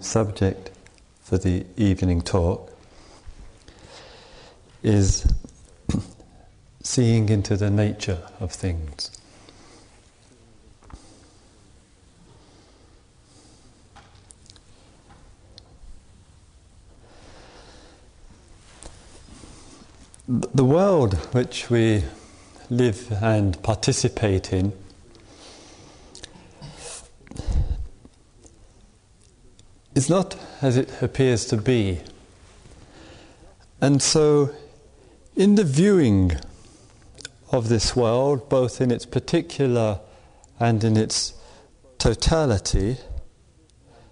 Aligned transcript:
subject 0.00 0.70
for 1.22 1.38
the 1.38 1.64
evening 1.76 2.20
talk 2.20 2.70
is 4.82 5.32
seeing 6.82 7.28
into 7.28 7.56
the 7.56 7.70
nature 7.70 8.22
of 8.40 8.52
things. 8.52 9.10
The 20.28 20.64
world 20.64 21.14
which 21.32 21.70
we 21.70 22.04
live 22.68 23.10
and 23.22 23.60
participate 23.62 24.52
in 24.52 24.72
is 29.98 30.08
not 30.08 30.36
as 30.62 30.76
it 30.76 31.02
appears 31.02 31.44
to 31.44 31.56
be. 31.56 31.98
And 33.80 34.00
so, 34.00 34.54
in 35.34 35.56
the 35.56 35.64
viewing 35.64 36.38
of 37.50 37.68
this 37.68 37.96
world, 37.96 38.48
both 38.48 38.80
in 38.80 38.92
its 38.92 39.04
particular 39.04 39.98
and 40.60 40.84
in 40.84 40.96
its 40.96 41.34
totality, 41.98 42.98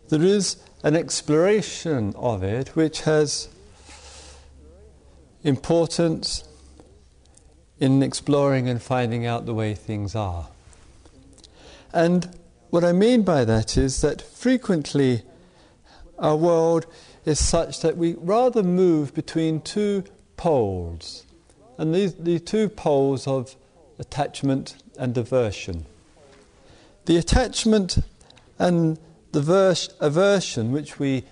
there 0.09 0.25
is 0.25 0.57
an 0.83 0.97
exploration 0.97 2.13
of 2.17 2.43
it 2.43 2.75
which 2.75 3.03
has 3.03 3.49
importance 5.45 6.43
in 7.79 8.03
exploring 8.03 8.69
and 8.69 8.83
finding 8.83 9.25
out 9.25 9.47
the 9.47 9.55
way 9.55 9.73
things 9.73 10.17
are. 10.17 10.49
And 11.93 12.37
what 12.71 12.83
I 12.83 12.91
mean 12.91 13.23
by 13.23 13.45
that 13.45 13.77
is 13.77 14.01
that 14.01 14.21
frequently 14.21 15.23
our 16.19 16.37
world 16.37 16.87
is 17.25 17.45
such 17.45 17.81
that 17.81 17.97
we 17.97 18.15
rather 18.19 18.63
move 18.63 19.15
between 19.15 19.61
two 19.61 20.05
poles, 20.37 21.25
and 21.79 21.95
these 21.95 22.15
the 22.15 22.39
two 22.39 22.69
poles 22.69 23.27
of 23.27 23.57
attachment 23.99 24.77
and 24.99 25.17
aversion. 25.17 25.87
The 27.07 27.17
attachment 27.17 27.99
and 28.59 28.99
the 29.33 29.41
vers- 29.41 29.95
aversion 30.01 30.73
which 30.73 30.99
we 30.99 31.25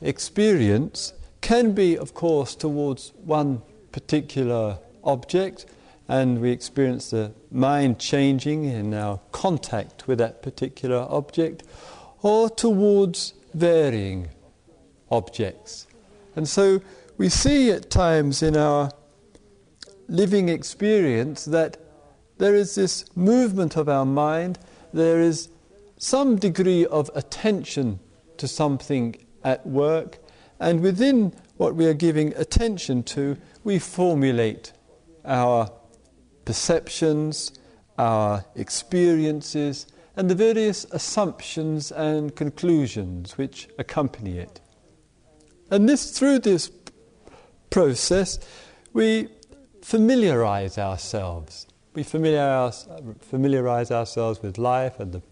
experience 0.00 1.12
can 1.40 1.72
be, 1.72 1.96
of 1.96 2.14
course, 2.14 2.54
towards 2.54 3.12
one 3.24 3.62
particular 3.92 4.78
object, 5.02 5.66
and 6.08 6.40
we 6.40 6.50
experience 6.50 7.10
the 7.10 7.32
mind 7.50 7.98
changing 7.98 8.64
in 8.64 8.94
our 8.94 9.20
contact 9.32 10.06
with 10.06 10.18
that 10.18 10.42
particular 10.42 11.06
object, 11.08 11.62
or 12.22 12.50
towards 12.50 13.34
varying 13.54 14.28
objects. 15.10 15.86
And 16.36 16.48
so 16.48 16.80
we 17.16 17.28
see 17.28 17.70
at 17.70 17.90
times 17.90 18.42
in 18.42 18.56
our 18.56 18.90
living 20.08 20.48
experience 20.48 21.44
that 21.44 21.76
there 22.38 22.54
is 22.54 22.74
this 22.74 23.04
movement 23.16 23.76
of 23.76 23.88
our 23.88 24.06
mind, 24.06 24.58
there 24.92 25.20
is 25.20 25.48
some 25.98 26.36
degree 26.36 26.86
of 26.86 27.10
attention 27.14 28.00
to 28.38 28.48
something 28.48 29.14
at 29.44 29.66
work, 29.66 30.18
and 30.58 30.80
within 30.80 31.34
what 31.58 31.74
we 31.74 31.86
are 31.86 31.94
giving 31.94 32.34
attention 32.36 33.02
to, 33.02 33.36
we 33.64 33.78
formulate 33.78 34.72
our 35.24 35.70
perceptions, 36.46 37.52
our 37.98 38.44
experiences, 38.56 39.86
and 40.20 40.28
the 40.28 40.34
various 40.34 40.84
assumptions 40.90 41.90
and 41.90 42.36
conclusions 42.36 43.38
which 43.38 43.68
accompany 43.78 44.36
it. 44.36 44.60
And 45.70 45.88
this, 45.88 46.10
through 46.18 46.40
this 46.40 46.70
process, 47.70 48.38
we 48.92 49.28
familiarize 49.80 50.76
ourselves. 50.76 51.66
We 51.94 52.02
familiarize, 52.02 53.90
ourselves 53.90 54.42
with 54.42 54.58
life 54.58 55.00
and 55.00 55.10
the 55.10 55.22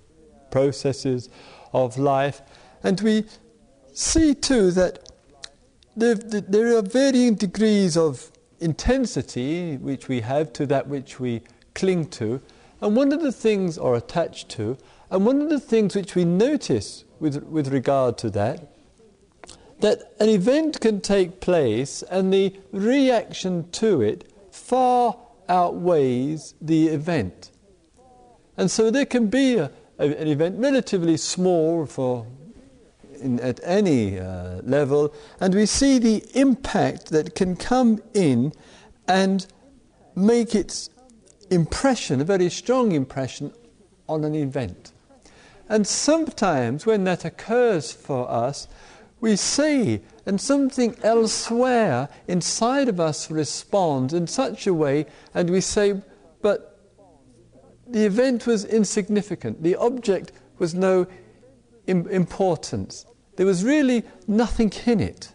processes 0.51 1.29
of 1.75 1.99
life, 1.99 2.41
and 2.83 2.99
we 3.03 3.25
see 3.93 4.35
too 4.35 4.71
that 4.71 5.07
there 5.97 6.79
are 6.79 6.83
varying 6.83 7.35
degrees 7.35 7.95
of 7.95 8.33
intensity 8.59 9.77
which 9.77 10.09
we 10.09 10.23
have 10.23 10.51
to 10.55 10.65
that 10.65 10.89
which 10.89 11.21
we 11.21 11.43
cling 11.75 12.07
to, 12.07 12.41
and 12.81 12.97
one 12.97 13.13
of 13.13 13.23
the 13.23 13.33
things, 13.33 13.79
or 13.79 13.97
attached 13.97 14.49
to, 14.51 14.77
and 15.11 15.25
one 15.25 15.41
of 15.41 15.49
the 15.49 15.61
things 15.61 15.97
which 15.97 16.15
we 16.15 16.25
notice 16.25 17.05
with, 17.19 17.43
with 17.45 17.69
regard 17.69 18.19
to 18.19 18.31
that, 18.31 18.69
that 19.81 20.13
an 20.21 20.29
event 20.29 20.81
can 20.81 21.01
take 21.01 21.41
place 21.41 22.03
and 22.11 22.33
the 22.33 22.55
reaction 22.73 23.71
to 23.71 24.03
it 24.03 24.31
far 24.51 25.17
outweighs 25.49 26.55
the 26.61 26.89
event. 26.89 27.51
And 28.57 28.71
so 28.71 28.91
there 28.91 29.07
can 29.07 29.29
be 29.29 29.57
a, 29.57 29.71
a, 29.99 30.21
an 30.21 30.29
event 30.29 30.59
relatively 30.59 31.17
small 31.17 31.87
for 31.87 32.27
in, 33.21 33.41
at 33.41 33.61
any 33.63 34.19
uh, 34.19 34.61
level, 34.63 35.13
and 35.41 35.55
we 35.55 35.67
see 35.67 35.99
the 35.99 36.25
impact 36.35 37.11
that 37.11 37.35
can 37.35 37.57
come 37.57 38.01
in 38.15 38.53
and 39.07 39.47
make 40.15 40.55
its 40.55 40.91
impression, 41.51 42.21
a 42.21 42.25
very 42.25 42.51
strong 42.51 42.93
impression, 42.93 43.53
on 44.09 44.25
an 44.25 44.35
event. 44.35 44.93
And 45.69 45.87
sometimes 45.87 46.87
when 46.87 47.05
that 47.05 47.25
occurs 47.25 47.93
for 47.93 48.31
us, 48.31 48.69
we 49.21 49.37
see, 49.37 50.01
and 50.27 50.41
something 50.41 50.97
elsewhere 51.03 52.09
inside 52.27 52.89
of 52.89 53.01
us 53.01 53.31
responds 53.31 54.15
in 54.15 54.27
such 54.27 54.67
a 54.67 54.75
way, 54.75 55.07
and 55.35 55.51
we 55.51 55.61
say, 55.61 56.01
but 56.41 56.79
the 57.87 58.05
event 58.05 58.47
was 58.47 58.65
insignificant, 58.65 59.63
the 59.63 59.77
object 59.77 60.33
was 60.59 60.75
no 60.75 61.07
Im- 61.87 62.09
importance, 62.09 63.07
there 63.37 63.47
was 63.47 63.65
really 63.65 64.05
nothing 64.27 64.73
in 64.87 65.01
it. 65.01 65.33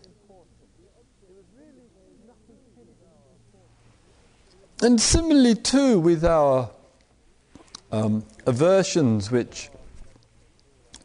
And 4.83 4.99
similarly, 4.99 5.55
too, 5.55 5.97
with 5.97 6.25
our 6.25 6.69
um, 7.93 8.25
aversions 8.45 9.31
which, 9.31 9.69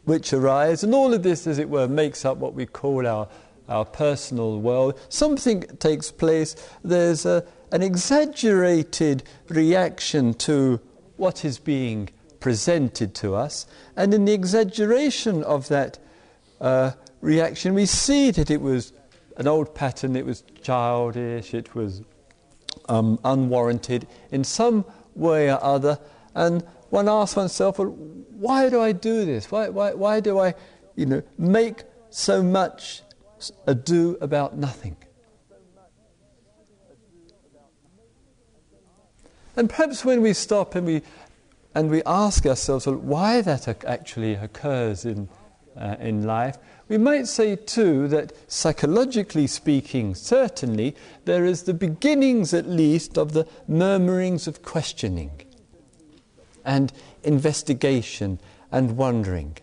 which 0.03 0.33
arise, 0.33 0.83
and 0.83 0.93
all 0.93 1.13
of 1.13 1.23
this, 1.23 1.47
as 1.47 1.59
it 1.59 1.69
were, 1.69 1.87
makes 1.87 2.25
up 2.25 2.39
what 2.39 2.53
we 2.53 2.65
call 2.65 3.07
our, 3.07 3.29
our 3.69 3.85
personal 3.85 4.59
world. 4.59 4.99
Something 5.07 5.61
takes 5.79 6.11
place, 6.11 6.57
there's 6.83 7.25
a, 7.25 7.45
an 7.71 7.81
exaggerated 7.81 9.23
reaction 9.47 10.33
to 10.33 10.81
what 11.15 11.45
is 11.45 11.57
being 11.57 12.09
presented 12.41 13.15
to 13.15 13.33
us, 13.33 13.65
and 13.95 14.13
in 14.13 14.25
the 14.25 14.33
exaggeration 14.33 15.41
of 15.43 15.69
that 15.69 15.99
uh, 16.59 16.91
reaction, 17.21 17.75
we 17.75 17.85
see 17.85 18.29
that 18.31 18.51
it 18.51 18.59
was 18.59 18.91
an 19.37 19.47
old 19.47 19.73
pattern, 19.73 20.17
it 20.17 20.25
was 20.25 20.43
childish, 20.61 21.53
it 21.53 21.73
was 21.75 22.01
um, 22.89 23.19
unwarranted 23.23 24.07
in 24.31 24.43
some 24.43 24.83
way 25.15 25.49
or 25.49 25.63
other. 25.63 25.99
And 26.35 26.63
one 26.89 27.07
asks 27.07 27.37
oneself, 27.37 27.79
well, 27.79 27.87
why 27.87 28.69
do 28.69 28.81
I 28.81 28.91
do 28.91 29.25
this? 29.25 29.51
Why, 29.51 29.69
why, 29.69 29.93
why 29.93 30.19
do 30.19 30.39
I, 30.39 30.53
you 30.95 31.05
know, 31.05 31.23
make 31.37 31.83
so 32.09 32.43
much 32.43 33.03
ado 33.67 34.17
about 34.19 34.57
nothing? 34.57 34.97
And 39.55 39.69
perhaps 39.69 40.05
when 40.05 40.21
we 40.21 40.33
stop 40.33 40.75
and 40.75 40.85
we, 40.85 41.01
and 41.75 41.89
we 41.89 42.01
ask 42.05 42.45
ourselves 42.45 42.87
well, 42.87 42.95
why 42.95 43.41
that 43.41 43.67
actually 43.85 44.35
occurs 44.35 45.05
in, 45.05 45.27
uh, 45.77 45.97
in 45.99 46.23
life, 46.23 46.57
we 46.89 46.97
might 46.97 47.27
say 47.27 47.55
too 47.55 48.07
that 48.07 48.33
psychologically 48.51 49.45
speaking, 49.45 50.15
certainly, 50.15 50.95
there 51.25 51.45
is 51.45 51.63
the 51.63 51.73
beginnings 51.73 52.53
at 52.53 52.67
least 52.67 53.17
of 53.17 53.33
the 53.33 53.47
murmurings 53.67 54.47
of 54.47 54.63
questioning 54.63 55.31
and 56.65 56.91
investigation 57.23 58.39
and 58.71 58.97
wondering. 58.97 59.57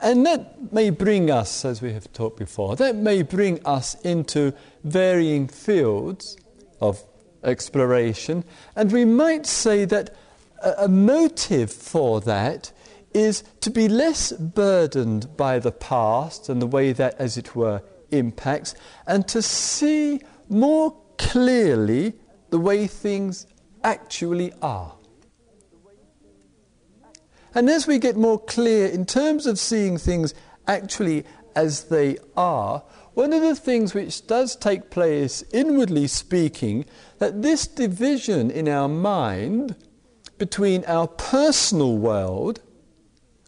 And 0.00 0.24
that 0.26 0.72
may 0.72 0.90
bring 0.90 1.30
us, 1.30 1.64
as 1.64 1.82
we 1.82 1.92
have 1.92 2.10
talked 2.12 2.38
before, 2.38 2.76
that 2.76 2.96
may 2.96 3.22
bring 3.22 3.60
us 3.66 3.94
into 4.02 4.54
varying 4.84 5.48
fields 5.48 6.36
of 6.80 7.04
exploration, 7.44 8.44
and 8.74 8.90
we 8.90 9.04
might 9.04 9.44
say 9.44 9.84
that 9.84 10.14
a, 10.62 10.84
a 10.84 10.88
motive 10.88 11.72
for 11.72 12.20
that 12.22 12.72
is 13.14 13.42
to 13.60 13.70
be 13.70 13.88
less 13.88 14.32
burdened 14.32 15.36
by 15.36 15.58
the 15.58 15.72
past 15.72 16.48
and 16.48 16.60
the 16.60 16.66
way 16.66 16.92
that, 16.92 17.14
as 17.18 17.36
it 17.36 17.56
were, 17.56 17.82
impacts, 18.10 18.74
and 19.06 19.26
to 19.28 19.42
see 19.42 20.20
more 20.48 20.96
clearly 21.18 22.14
the 22.50 22.58
way 22.58 22.86
things 22.86 23.46
actually 23.84 24.52
are. 24.62 24.94
And 27.54 27.68
as 27.68 27.86
we 27.86 27.98
get 27.98 28.16
more 28.16 28.38
clear 28.38 28.86
in 28.86 29.04
terms 29.04 29.46
of 29.46 29.58
seeing 29.58 29.98
things 29.98 30.34
actually 30.66 31.24
as 31.56 31.84
they 31.84 32.18
are, 32.36 32.84
one 33.14 33.32
of 33.32 33.42
the 33.42 33.56
things 33.56 33.94
which 33.94 34.26
does 34.26 34.54
take 34.54 34.90
place, 34.90 35.42
inwardly 35.52 36.06
speaking, 36.06 36.84
that 37.18 37.42
this 37.42 37.66
division 37.66 38.50
in 38.50 38.68
our 38.68 38.88
mind 38.88 39.74
between 40.36 40.84
our 40.84 41.08
personal 41.08 41.98
world, 41.98 42.60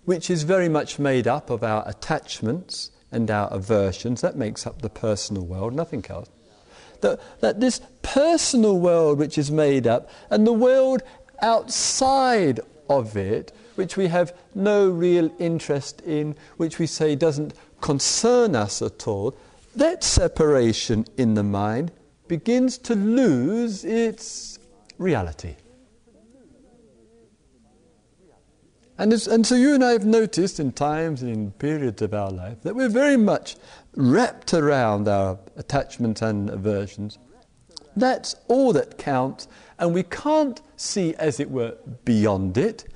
which 0.04 0.30
is 0.30 0.42
very 0.42 0.68
much 0.68 0.98
made 0.98 1.26
up 1.26 1.50
of 1.50 1.62
our 1.62 1.86
attachments 1.88 2.90
and 3.12 3.30
our 3.30 3.48
aversions, 3.52 4.20
that 4.20 4.36
makes 4.36 4.66
up 4.66 4.82
the 4.82 4.88
personal 4.90 5.44
world, 5.44 5.74
nothing 5.74 6.04
else. 6.08 6.28
That, 7.00 7.20
that 7.40 7.60
this 7.60 7.80
personal 8.02 8.78
world 8.78 9.18
which 9.18 9.38
is 9.38 9.50
made 9.50 9.86
up 9.86 10.10
and 10.30 10.46
the 10.46 10.52
world 10.52 11.02
outside 11.40 12.60
of 12.88 13.16
it, 13.16 13.52
which 13.76 13.96
we 13.96 14.08
have 14.08 14.34
no 14.54 14.90
real 14.90 15.30
interest 15.38 16.02
in, 16.02 16.36
which 16.56 16.78
we 16.78 16.86
say 16.86 17.14
doesn't 17.14 17.54
concern 17.80 18.54
us 18.54 18.82
at 18.82 19.08
all, 19.08 19.34
that 19.74 20.04
separation 20.04 21.06
in 21.16 21.34
the 21.34 21.42
mind 21.42 21.92
begins 22.28 22.76
to 22.78 22.94
lose 22.94 23.84
its 23.84 24.58
reality. 24.98 25.56
And, 29.00 29.14
and, 29.14 29.46
so 29.46 29.54
you 29.54 29.72
and 29.72 29.82
I 29.82 29.92
have 29.92 30.04
noticed 30.04 30.60
in 30.60 30.72
times 30.72 31.22
and 31.22 31.30
in 31.30 31.52
periods 31.52 32.02
of 32.02 32.12
our 32.12 32.30
life 32.30 32.60
that 32.64 32.76
we're 32.76 32.90
very 32.90 33.16
much 33.16 33.56
wrapped 33.96 34.52
around 34.52 35.08
our 35.08 35.38
attachments 35.56 36.20
and 36.20 36.50
aversions. 36.50 37.18
That's 37.96 38.36
all 38.48 38.74
that 38.74 38.98
counts, 38.98 39.48
and 39.78 39.94
we 39.94 40.02
can't 40.02 40.60
see, 40.76 41.14
as 41.14 41.40
it 41.40 41.50
were, 41.50 41.78
beyond 42.04 42.58
it. 42.58 42.92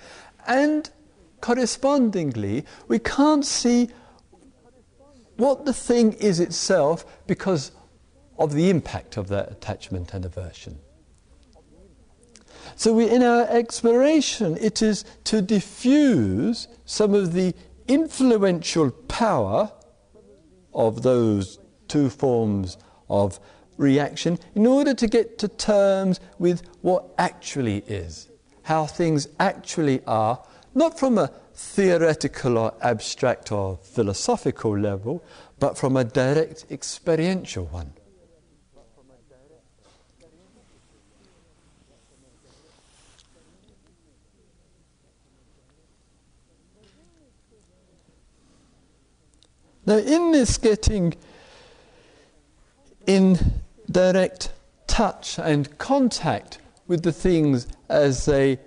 And 0.46 0.90
correspondingly, 1.40 2.66
we 2.86 2.98
can't 2.98 3.46
see 3.46 3.88
what 5.38 5.64
the 5.64 5.72
thing 5.72 6.12
is 6.12 6.38
itself 6.38 7.06
because 7.26 7.72
of 8.38 8.52
the 8.52 8.68
impact 8.68 9.16
of 9.16 9.28
that 9.28 9.50
attachment 9.50 10.12
and 10.12 10.26
aversion. 10.26 10.80
So, 12.76 12.92
we, 12.92 13.08
in 13.08 13.22
our 13.22 13.46
exploration, 13.48 14.56
it 14.60 14.82
is 14.82 15.04
to 15.24 15.40
diffuse 15.40 16.68
some 16.84 17.14
of 17.14 17.32
the 17.32 17.54
influential 17.86 18.90
power 18.90 19.70
of 20.72 21.02
those 21.02 21.58
two 21.88 22.10
forms 22.10 22.76
of 23.08 23.38
reaction 23.76 24.38
in 24.54 24.66
order 24.66 24.94
to 24.94 25.06
get 25.06 25.38
to 25.38 25.48
terms 25.48 26.20
with 26.38 26.62
what 26.82 27.14
actually 27.18 27.78
is, 27.86 28.28
how 28.62 28.86
things 28.86 29.28
actually 29.38 30.02
are, 30.06 30.42
not 30.74 30.98
from 30.98 31.18
a 31.18 31.30
theoretical 31.54 32.58
or 32.58 32.74
abstract 32.82 33.52
or 33.52 33.78
philosophical 33.82 34.76
level, 34.76 35.22
but 35.60 35.78
from 35.78 35.96
a 35.96 36.04
direct 36.04 36.66
experiential 36.70 37.66
one. 37.66 37.92
Now, 49.86 49.98
in 49.98 50.32
this 50.32 50.56
getting 50.56 51.14
in 53.06 53.38
direct 53.90 54.52
touch 54.86 55.38
and 55.38 55.76
contact 55.78 56.58
with 56.86 57.02
the 57.02 57.12
things 57.12 57.66
as 57.88 58.24
they 58.24 58.58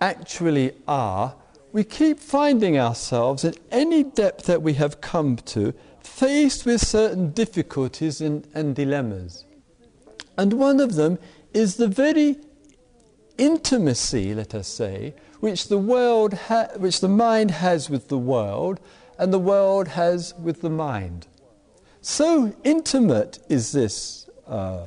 actually 0.00 0.72
are, 0.86 1.34
we 1.72 1.84
keep 1.84 2.18
finding 2.18 2.78
ourselves 2.78 3.44
at 3.44 3.58
any 3.70 4.04
depth 4.04 4.46
that 4.46 4.62
we 4.62 4.74
have 4.74 5.00
come 5.00 5.36
to 5.36 5.74
faced 6.00 6.64
with 6.64 6.80
certain 6.80 7.30
difficulties 7.30 8.20
and, 8.20 8.46
and 8.54 8.74
dilemmas. 8.74 9.44
And 10.36 10.54
one 10.54 10.80
of 10.80 10.94
them 10.94 11.18
is 11.52 11.76
the 11.76 11.88
very 11.88 12.36
intimacy, 13.36 14.34
let 14.34 14.54
us 14.54 14.68
say, 14.68 15.14
which 15.40 15.68
the 15.68 15.78
world 15.78 16.34
ha- 16.34 16.68
which 16.76 17.00
the 17.00 17.08
mind 17.08 17.50
has 17.50 17.88
with 17.88 18.08
the 18.08 18.18
world 18.18 18.80
and 19.18 19.32
the 19.32 19.38
world 19.38 19.88
has 19.88 20.34
with 20.38 20.60
the 20.60 20.70
mind. 20.70 21.26
So 22.00 22.54
intimate 22.64 23.40
is 23.48 23.72
this 23.72 24.30
uh, 24.46 24.86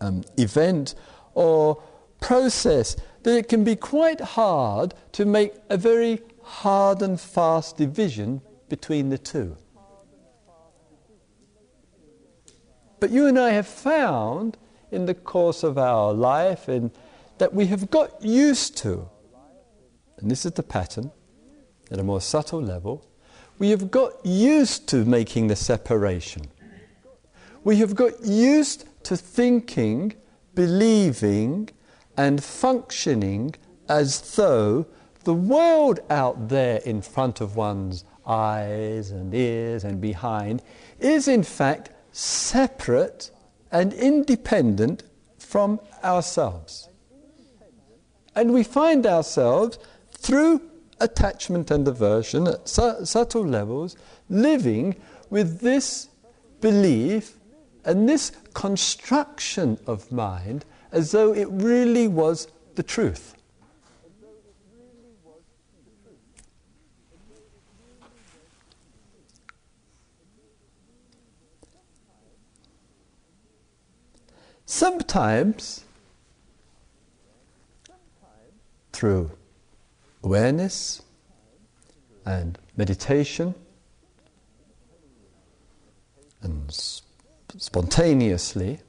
um, 0.00 0.24
event 0.36 0.94
or 1.34 1.82
process 2.20 2.96
that 3.22 3.36
it 3.36 3.48
can 3.48 3.64
be 3.64 3.76
quite 3.76 4.20
hard 4.20 4.94
to 5.12 5.24
make 5.24 5.54
a 5.70 5.76
very 5.76 6.20
hard 6.42 7.02
and 7.02 7.20
fast 7.20 7.76
division 7.76 8.40
between 8.68 9.10
the 9.10 9.18
two. 9.18 9.56
But 12.98 13.10
you 13.10 13.26
and 13.26 13.38
I 13.38 13.50
have 13.50 13.66
found 13.66 14.56
in 14.90 15.06
the 15.06 15.14
course 15.14 15.62
of 15.62 15.78
our 15.78 16.12
life 16.12 16.68
and 16.68 16.90
that 17.38 17.54
we 17.54 17.66
have 17.66 17.90
got 17.90 18.22
used 18.22 18.76
to, 18.78 19.08
and 20.18 20.30
this 20.30 20.44
is 20.44 20.52
the 20.52 20.62
pattern 20.62 21.10
at 21.90 21.98
a 21.98 22.02
more 22.02 22.20
subtle 22.20 22.62
level, 22.62 23.04
we 23.62 23.70
have 23.70 23.92
got 23.92 24.26
used 24.26 24.88
to 24.88 25.04
making 25.04 25.46
the 25.46 25.54
separation. 25.54 26.42
We 27.62 27.76
have 27.76 27.94
got 27.94 28.24
used 28.24 28.86
to 29.04 29.16
thinking, 29.16 30.14
believing, 30.56 31.70
and 32.16 32.42
functioning 32.42 33.54
as 33.88 34.34
though 34.34 34.86
the 35.22 35.34
world 35.34 36.00
out 36.10 36.48
there 36.48 36.78
in 36.78 37.02
front 37.02 37.40
of 37.40 37.54
one's 37.54 38.04
eyes 38.26 39.12
and 39.12 39.32
ears 39.32 39.84
and 39.84 40.00
behind 40.00 40.60
is 40.98 41.28
in 41.28 41.44
fact 41.44 41.90
separate 42.10 43.30
and 43.70 43.92
independent 43.92 45.04
from 45.38 45.78
ourselves. 46.02 46.88
And 48.34 48.52
we 48.52 48.64
find 48.64 49.06
ourselves 49.06 49.78
through 50.18 50.62
attachment 51.02 51.70
and 51.70 51.86
aversion 51.86 52.46
at 52.46 52.68
su- 52.68 53.04
subtle 53.04 53.46
levels, 53.46 53.96
living 54.30 54.96
with 55.30 55.60
this 55.60 56.08
belief 56.60 57.38
and 57.84 58.08
this 58.08 58.32
construction 58.54 59.78
of 59.86 60.10
mind 60.12 60.64
as 60.92 61.10
though 61.10 61.34
it 61.34 61.48
really 61.50 62.06
was 62.06 62.48
the 62.76 62.82
truth. 62.82 63.34
Sometimes, 74.64 75.84
through 78.92 79.30
awareness 80.22 81.02
and 82.24 82.58
meditation 82.76 83.54
and 86.42 86.70
sp- 86.72 87.06
spontaneously, 87.58 88.80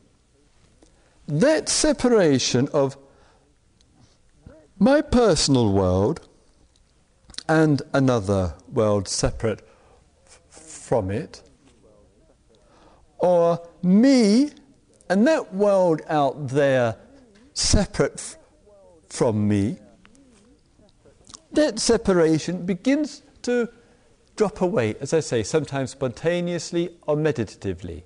that 1.27 1.69
separation 1.69 2.67
of 2.73 2.97
my 4.79 5.01
personal 5.01 5.71
world 5.71 6.27
and 7.47 7.81
another 7.93 8.55
world 8.71 9.07
separate 9.07 9.61
f- 10.25 10.41
from 10.49 11.11
it, 11.11 11.41
or 13.19 13.61
me 13.81 14.51
and 15.09 15.27
that 15.27 15.53
world 15.53 16.01
out 16.09 16.47
there 16.49 16.95
separate 17.53 18.15
f- 18.15 18.37
from 19.07 19.47
me, 19.47 19.77
that 21.53 21.79
separation 21.79 22.65
begins 22.65 23.21
to 23.43 23.69
drop 24.35 24.61
away, 24.61 24.95
as 24.99 25.13
I 25.13 25.19
say, 25.19 25.43
sometimes 25.43 25.91
spontaneously 25.91 26.97
or 27.07 27.15
meditatively, 27.15 28.03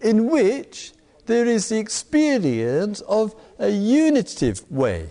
in 0.00 0.30
which 0.30 0.92
there 1.26 1.46
is 1.46 1.68
the 1.68 1.78
experience 1.78 3.00
of 3.02 3.34
a 3.58 3.70
unitive 3.70 4.70
way, 4.70 5.10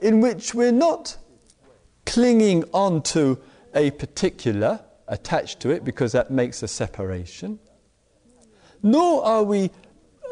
in 0.00 0.20
which 0.20 0.54
we're 0.54 0.72
not 0.72 1.16
clinging 2.04 2.64
on 2.72 3.02
to 3.02 3.38
a 3.74 3.90
particular, 3.92 4.80
attached 5.08 5.60
to 5.60 5.70
it, 5.70 5.84
because 5.84 6.12
that 6.12 6.30
makes 6.30 6.62
a 6.62 6.68
separation, 6.68 7.58
nor 8.82 9.24
are 9.24 9.42
we 9.42 9.70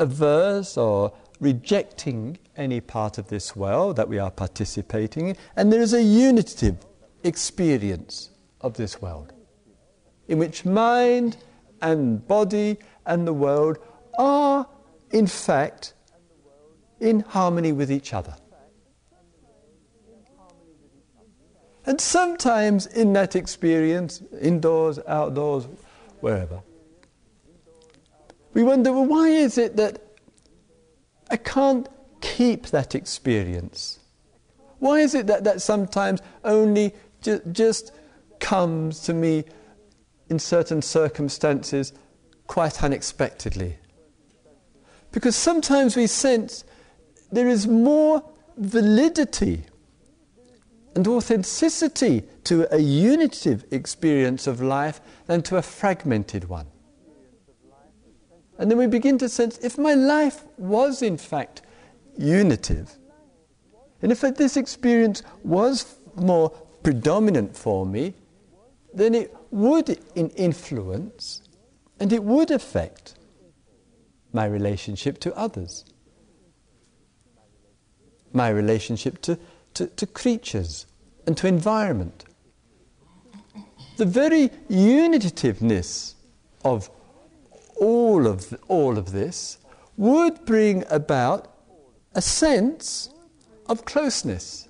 averse 0.01 0.77
or 0.77 1.13
rejecting 1.41 2.39
any 2.57 2.81
part 2.81 3.19
of 3.19 3.29
this 3.29 3.57
world 3.57 3.97
that 3.97 4.09
we 4.09 4.19
are 4.19 4.31
participating 4.31 5.29
in, 5.29 5.37
and 5.57 5.73
there 5.73 5.81
is 5.81 5.93
a 5.93 6.03
unitive 6.03 6.77
experience 7.23 8.31
of 8.61 8.75
this 8.75 9.01
world 9.01 9.33
in 10.29 10.39
which 10.39 10.65
mind 10.65 11.37
and 11.83 12.27
body 12.27 12.79
and 13.07 13.27
the 13.27 13.33
world 13.33 13.79
are, 14.19 14.67
in 15.11 15.27
fact, 15.27 15.95
in 17.01 17.21
harmony 17.21 17.73
with 17.73 17.91
each 17.91 18.15
other. 18.15 18.35
And 21.87 22.01
sometimes 22.01 22.87
in 22.87 23.13
that 23.13 23.37
experience, 23.37 24.23
indoors, 24.41 24.99
outdoors, 25.07 25.69
wherever, 26.21 26.63
we 28.55 28.63
wonder, 28.63 28.93
well, 28.93 29.05
why 29.05 29.29
is 29.29 29.59
it 29.59 29.77
that 29.77 30.01
I 31.31 31.37
can't 31.37 31.89
keep 32.25 32.69
that 32.69 32.95
experience? 32.95 34.01
Why 34.79 35.01
is 35.01 35.15
it 35.15 35.27
that 35.27 35.45
that 35.45 35.61
sometimes 35.61 36.21
only 36.43 36.95
ju- 37.21 37.43
just 37.53 37.93
comes 38.41 39.01
to 39.01 39.15
me 39.15 39.45
in 40.31 40.39
certain 40.39 40.81
circumstances 40.81 41.93
quite 42.47 42.83
unexpectedly? 42.83 43.77
Because 45.13 45.37
sometimes 45.37 45.97
we 45.97 46.07
sense 46.07 46.65
there 47.31 47.49
is 47.49 47.67
more 47.67 48.25
validity 48.57 49.65
and 50.97 51.07
authenticity 51.07 52.23
to 52.45 52.73
a 52.75 52.79
unitive 52.79 53.65
experience 53.71 54.47
of 54.47 54.61
life 54.61 55.01
than 55.27 55.43
to 55.43 55.57
a 55.57 55.63
fragmented 55.63 56.49
one. 56.49 56.67
And 58.59 58.71
then 58.71 58.79
we 58.79 58.87
begin 58.87 59.19
to 59.19 59.29
sense 59.29 59.59
if 59.59 59.77
my 59.77 59.95
life 59.95 60.45
was 60.57 61.03
in 61.03 61.17
fact 61.17 61.63
unitive, 62.17 62.97
and 64.03 64.13
if 64.13 64.21
this 64.21 64.57
experience 64.57 65.23
was 65.43 65.97
more 66.17 66.51
predominant 66.83 67.57
for 67.57 67.87
me, 67.87 68.15
then 68.93 69.15
it 69.15 69.35
would 69.51 69.99
influence 70.15 71.43
and 71.99 72.13
it 72.13 72.23
would 72.23 72.51
affect 72.51 73.15
my 74.33 74.45
relationship 74.45 75.19
to 75.21 75.35
others, 75.37 75.85
my 78.33 78.49
relationship 78.49 79.21
to, 79.23 79.39
to, 79.75 79.87
to 79.87 80.07
creatures 80.07 80.87
and 81.27 81.37
to 81.37 81.47
environment. 81.47 82.25
The 83.97 84.05
very 84.05 84.51
unitiveness 84.69 86.17
of 86.65 86.91
all 87.77 88.27
of, 88.27 88.55
all 88.69 88.99
of 88.99 89.13
this 89.13 89.59
would 89.97 90.45
bring 90.45 90.85
about 90.91 91.54
a 92.15 92.23
sense 92.23 93.11
of 93.67 93.85
closeness. 93.85 94.69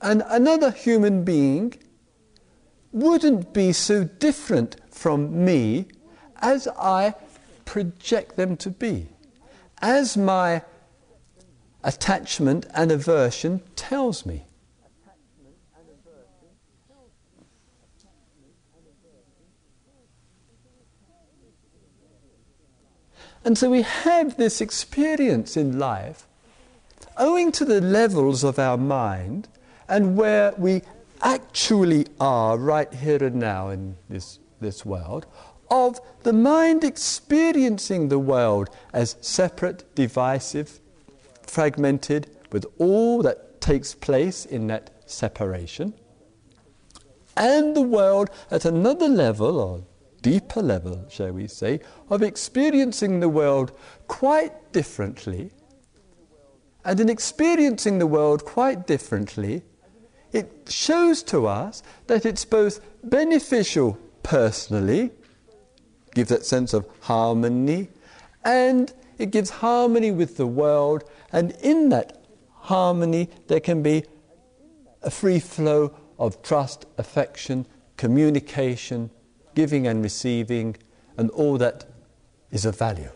And 0.00 0.22
another 0.26 0.70
human 0.70 1.24
being 1.24 1.74
wouldn't 2.92 3.52
be 3.52 3.72
so 3.72 4.04
different 4.04 4.76
from 4.90 5.44
me 5.44 5.86
as 6.36 6.68
I 6.68 7.14
project 7.64 8.36
them 8.36 8.56
to 8.58 8.70
be, 8.70 9.08
as 9.82 10.16
my 10.16 10.62
attachment 11.82 12.66
and 12.74 12.92
aversion 12.92 13.62
tells 13.74 14.24
me. 14.24 14.46
And 23.46 23.56
so 23.56 23.70
we 23.70 23.82
have 23.82 24.36
this 24.36 24.60
experience 24.60 25.56
in 25.56 25.78
life, 25.78 26.26
owing 27.16 27.52
to 27.52 27.64
the 27.64 27.80
levels 27.80 28.42
of 28.42 28.58
our 28.58 28.76
mind 28.76 29.46
and 29.88 30.16
where 30.16 30.52
we 30.58 30.82
actually 31.22 32.08
are 32.18 32.58
right 32.58 32.92
here 32.92 33.22
and 33.22 33.36
now 33.36 33.68
in 33.68 33.98
this, 34.08 34.40
this 34.60 34.84
world, 34.84 35.26
of 35.70 36.00
the 36.24 36.32
mind 36.32 36.82
experiencing 36.82 38.08
the 38.08 38.18
world 38.18 38.68
as 38.92 39.14
separate, 39.20 39.94
divisive, 39.94 40.80
fragmented, 41.42 42.28
with 42.50 42.66
all 42.78 43.22
that 43.22 43.60
takes 43.60 43.94
place 43.94 44.44
in 44.44 44.66
that 44.66 44.90
separation, 45.06 45.94
and 47.36 47.76
the 47.76 47.82
world 47.82 48.28
at 48.50 48.64
another 48.64 49.08
level, 49.08 49.60
or 49.60 49.82
deeper 50.26 50.60
level, 50.60 51.04
shall 51.08 51.30
we 51.30 51.46
say, 51.46 51.78
of 52.10 52.20
experiencing 52.20 53.20
the 53.20 53.28
world 53.28 53.70
quite 54.08 54.72
differently. 54.72 55.52
And 56.84 56.98
in 56.98 57.08
experiencing 57.08 58.00
the 58.00 58.08
world 58.08 58.44
quite 58.44 58.88
differently, 58.88 59.62
it 60.32 60.66
shows 60.68 61.22
to 61.24 61.46
us 61.46 61.84
that 62.08 62.26
it's 62.26 62.44
both 62.44 62.80
beneficial 63.04 63.96
personally, 64.24 65.12
gives 66.12 66.30
that 66.30 66.44
sense 66.44 66.74
of 66.74 66.88
harmony, 67.02 67.88
and 68.44 68.92
it 69.18 69.30
gives 69.30 69.50
harmony 69.50 70.10
with 70.10 70.36
the 70.38 70.46
world, 70.48 71.04
and 71.30 71.52
in 71.62 71.90
that 71.90 72.24
harmony 72.50 73.30
there 73.46 73.60
can 73.60 73.80
be 73.80 74.02
a 75.04 75.10
free 75.10 75.38
flow 75.38 75.94
of 76.18 76.42
trust, 76.42 76.84
affection, 76.98 77.64
communication, 77.96 79.08
giving 79.56 79.88
and 79.88 80.04
receiving, 80.04 80.76
and 81.16 81.28
all 81.30 81.58
that 81.58 81.86
is 82.52 82.64
of 82.64 82.78
value. 82.78 83.10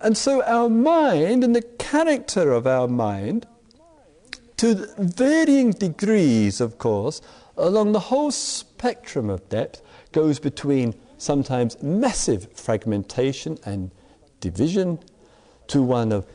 And 0.00 0.16
so 0.16 0.42
our 0.44 0.68
mind 0.68 1.44
and 1.44 1.54
the 1.54 1.62
character 1.62 2.52
of 2.52 2.66
our 2.66 2.88
mind, 2.88 3.46
to 4.56 4.88
varying 4.98 5.70
degrees, 5.72 6.60
of 6.60 6.78
course, 6.78 7.20
along 7.56 7.92
the 7.92 8.00
whole 8.00 8.30
spectrum 8.30 9.28
of 9.30 9.48
depth, 9.48 9.82
goes 10.12 10.38
between 10.38 10.94
sometimes 11.18 11.80
massive 11.82 12.50
fragmentation 12.52 13.58
and 13.64 13.90
division 14.40 14.98
to 15.66 15.82
one 15.82 16.12
of 16.12 16.26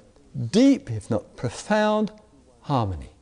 deep, 0.52 0.92
if 0.92 1.10
not 1.10 1.36
profound, 1.36 2.12
harmony. 2.62 3.13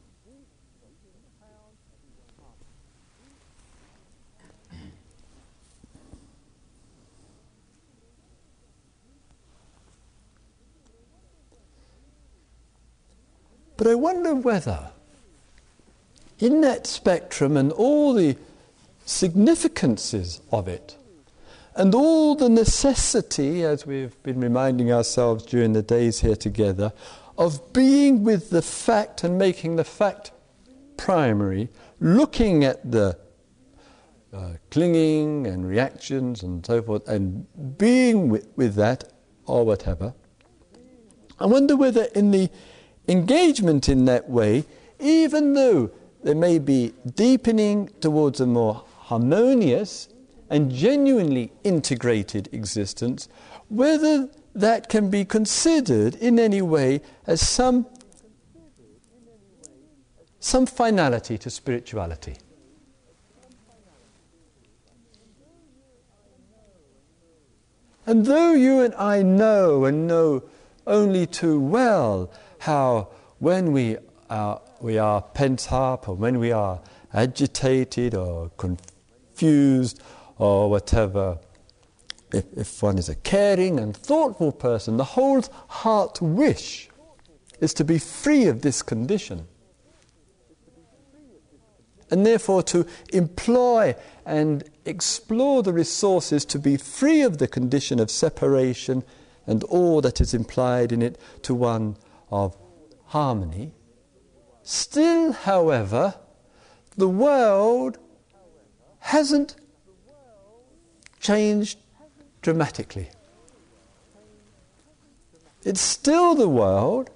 But 13.82 13.90
I 13.90 13.96
wonder 13.96 14.36
whether, 14.36 14.92
in 16.38 16.62
that 16.62 16.86
spectrum 16.86 17.58
and 17.58 17.72
all 17.72 18.14
the 18.14 18.38
significances 19.06 20.40
of 20.52 20.68
it, 20.68 20.98
and 21.76 21.96
all 21.96 22.36
the 22.36 22.48
necessity, 22.48 23.66
as 23.66 23.88
we've 23.88 24.22
been 24.22 24.40
reminding 24.40 24.92
ourselves 24.92 25.44
during 25.48 25.74
the 25.74 25.82
days 25.82 26.20
here 26.20 26.36
together, 26.36 26.94
of 27.40 27.74
being 27.74 28.24
with 28.24 28.52
the 28.52 28.62
fact 28.62 29.24
and 29.24 29.40
making 29.40 29.78
the 29.78 29.84
fact 29.84 30.32
primary, 30.96 31.68
looking 32.00 32.64
at 32.64 32.92
the 32.92 33.18
uh, 34.32 34.50
clinging 34.70 35.48
and 35.48 35.68
reactions 35.68 36.44
and 36.44 36.64
so 36.64 36.84
forth, 36.84 37.08
and 37.08 37.48
being 37.80 38.30
with, 38.30 38.48
with 38.56 38.76
that 38.76 39.12
or 39.48 39.66
whatever. 39.66 40.14
I 41.40 41.48
wonder 41.48 41.76
whether 41.76 42.04
in 42.14 42.30
the 42.30 42.52
engagement 43.12 43.90
in 43.90 44.06
that 44.06 44.30
way, 44.30 44.66
even 45.00 45.54
though 45.54 45.92
there 46.24 46.36
may 46.36 46.60
be 46.60 46.94
deepening 47.16 47.90
towards 48.00 48.40
a 48.40 48.46
more 48.46 48.86
harmonious 49.00 50.08
and 50.50 50.72
genuinely 50.72 51.52
integrated 51.64 52.50
existence, 52.52 53.28
whether 53.70 54.30
that 54.54 54.90
can 54.90 55.10
be 55.10 55.26
considered 55.26 56.16
in 56.16 56.38
any 56.38 56.62
way 56.62 57.02
as 57.26 57.48
some, 57.48 57.86
some 60.40 60.66
finality 60.66 61.38
to 61.38 61.50
spirituality. 61.50 62.38
And 68.06 68.26
though 68.26 68.54
you 68.54 68.82
and 68.82 68.94
I 68.96 69.22
know 69.22 69.86
and 69.86 70.08
know 70.08 70.44
only 70.88 71.26
too 71.26 71.60
well 71.60 72.32
how 72.62 73.08
when 73.40 73.72
we 73.72 73.98
are, 74.30 74.62
we 74.80 75.00
are 75.00 75.22
pent 75.22 75.72
up 75.72 76.08
or 76.08 76.16
when 76.16 76.38
we 76.38 76.52
are 76.52 76.80
agitated 77.12 78.14
or 78.14 78.52
confused 78.58 80.00
or 80.38 80.70
whatever, 80.70 81.40
if, 82.32 82.46
if 82.56 82.84
one 82.84 83.00
is 83.00 83.10
a 83.10 83.16
caring 83.16 83.80
and 83.80 83.98
thoughtful 83.98 84.52
person, 84.52 84.98
the 84.98 85.04
whole 85.04 85.42
heart 85.68 86.22
wish 86.22 86.88
is 87.60 87.74
to 87.74 87.84
be 87.84 87.98
free 87.98 88.46
of 88.46 88.62
this 88.62 88.84
condition. 88.84 89.48
And 92.12 92.26
therefore, 92.26 92.62
to 92.64 92.86
employ 93.12 93.96
and 94.24 94.64
explore 94.86 95.64
the 95.64 95.74
resources 95.74 96.46
to 96.46 96.60
be 96.60 96.78
free 96.78 97.22
of 97.22 97.40
the 97.40 97.48
condition 97.48 98.00
of 98.00 98.12
separation 98.12 99.04
and 99.48 99.64
all 99.64 100.02
that 100.02 100.22
is 100.22 100.36
implied 100.36 100.92
in 100.92 101.02
it 101.02 101.20
to 101.42 101.56
one 101.56 101.96
of 102.32 102.56
harmony. 103.06 103.74
Still, 104.64 105.32
however, 105.32 106.16
the 106.98 107.10
world 107.10 107.98
hasn't 109.00 109.56
changed 111.20 111.80
dramatically. 112.42 113.10
It's 115.64 115.82
still 115.82 116.36
the 116.36 116.50
world 116.50 117.10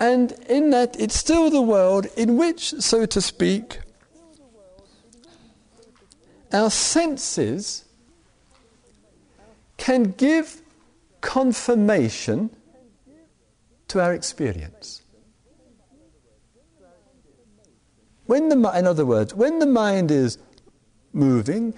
And 0.00 0.32
in 0.48 0.70
that, 0.70 0.98
it's 0.98 1.14
still 1.14 1.50
the 1.50 1.60
world 1.60 2.06
in 2.16 2.38
which, 2.38 2.70
so 2.80 3.04
to 3.04 3.20
speak, 3.20 3.80
our 6.52 6.70
senses 6.70 7.84
can 9.76 10.04
give 10.12 10.62
confirmation 11.20 12.48
to 13.90 14.00
our 14.00 14.14
experience. 14.14 15.02
When 18.26 18.48
the, 18.48 18.56
in 18.76 18.86
other 18.86 19.04
words, 19.04 19.34
when 19.34 19.58
the 19.58 19.66
mind 19.66 20.12
is 20.12 20.38
moving, 21.12 21.74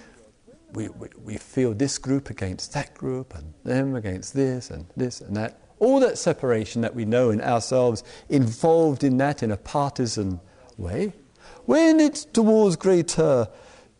we, 0.73 0.89
we, 0.89 1.07
we 1.23 1.37
feel 1.37 1.73
this 1.73 1.97
group 1.97 2.29
against 2.29 2.73
that 2.73 2.93
group, 2.93 3.33
and 3.33 3.55
them 3.63 3.95
against 3.95 4.35
this, 4.35 4.69
and 4.69 4.85
this 4.95 5.21
and 5.21 5.35
that. 5.35 5.59
All 5.79 5.99
that 6.01 6.19
separation 6.19 6.81
that 6.81 6.93
we 6.93 7.03
know 7.03 7.31
in 7.31 7.41
ourselves 7.41 8.03
involved 8.29 9.03
in 9.03 9.17
that 9.17 9.41
in 9.41 9.51
a 9.51 9.57
partisan 9.57 10.39
way. 10.77 11.13
When 11.65 11.99
it's 11.99 12.25
towards 12.25 12.75
greater 12.75 13.47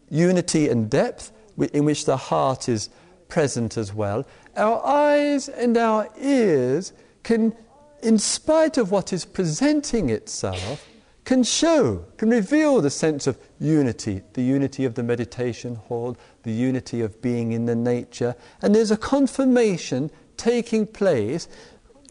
unity 0.10 0.70
and 0.70 0.88
depth, 0.88 1.32
in 1.74 1.84
which 1.84 2.06
the 2.06 2.18
heart 2.18 2.70
is 2.70 2.90
present 3.28 3.76
as 3.76 3.92
well, 3.92 4.28
our 4.56 4.86
eyes 4.86 5.50
and 5.50 5.76
our 5.78 6.10
ears 6.20 6.94
can, 7.24 7.56
in 8.04 8.18
spite 8.18 8.78
of 8.78 8.92
what 8.92 9.14
is 9.14 9.26
presenting 9.26 10.10
itself, 10.10 10.88
can 11.26 11.44
show, 11.44 12.06
can 12.18 12.30
reveal 12.30 12.82
the 12.82 12.90
sense 12.90 13.28
of 13.28 13.38
unity, 13.60 14.22
the 14.34 14.42
unity 14.42 14.84
of 14.84 14.96
the 14.96 15.04
meditation 15.04 15.76
hall, 15.76 16.18
the 16.44 16.52
unity 16.52 17.00
of 17.00 17.22
being 17.22 17.54
in 17.54 17.66
the 17.66 17.76
nature. 17.76 18.36
And 18.62 18.76
there's 18.76 18.92
a 18.92 18.98
confirmation 18.98 20.12
taking 20.36 20.86
place 20.86 21.48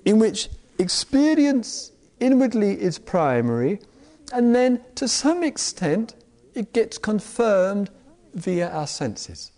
in 0.04 0.18
which 0.18 0.48
experience 0.78 1.92
inwardly 2.20 2.80
is 2.80 2.98
primary, 2.98 3.80
and 4.32 4.54
then 4.54 4.80
to 4.94 5.06
some 5.06 5.44
extent 5.44 6.14
it 6.54 6.72
gets 6.72 6.96
confirmed 6.96 7.90
via 8.34 8.70
our 8.70 8.86
senses. 8.86 9.52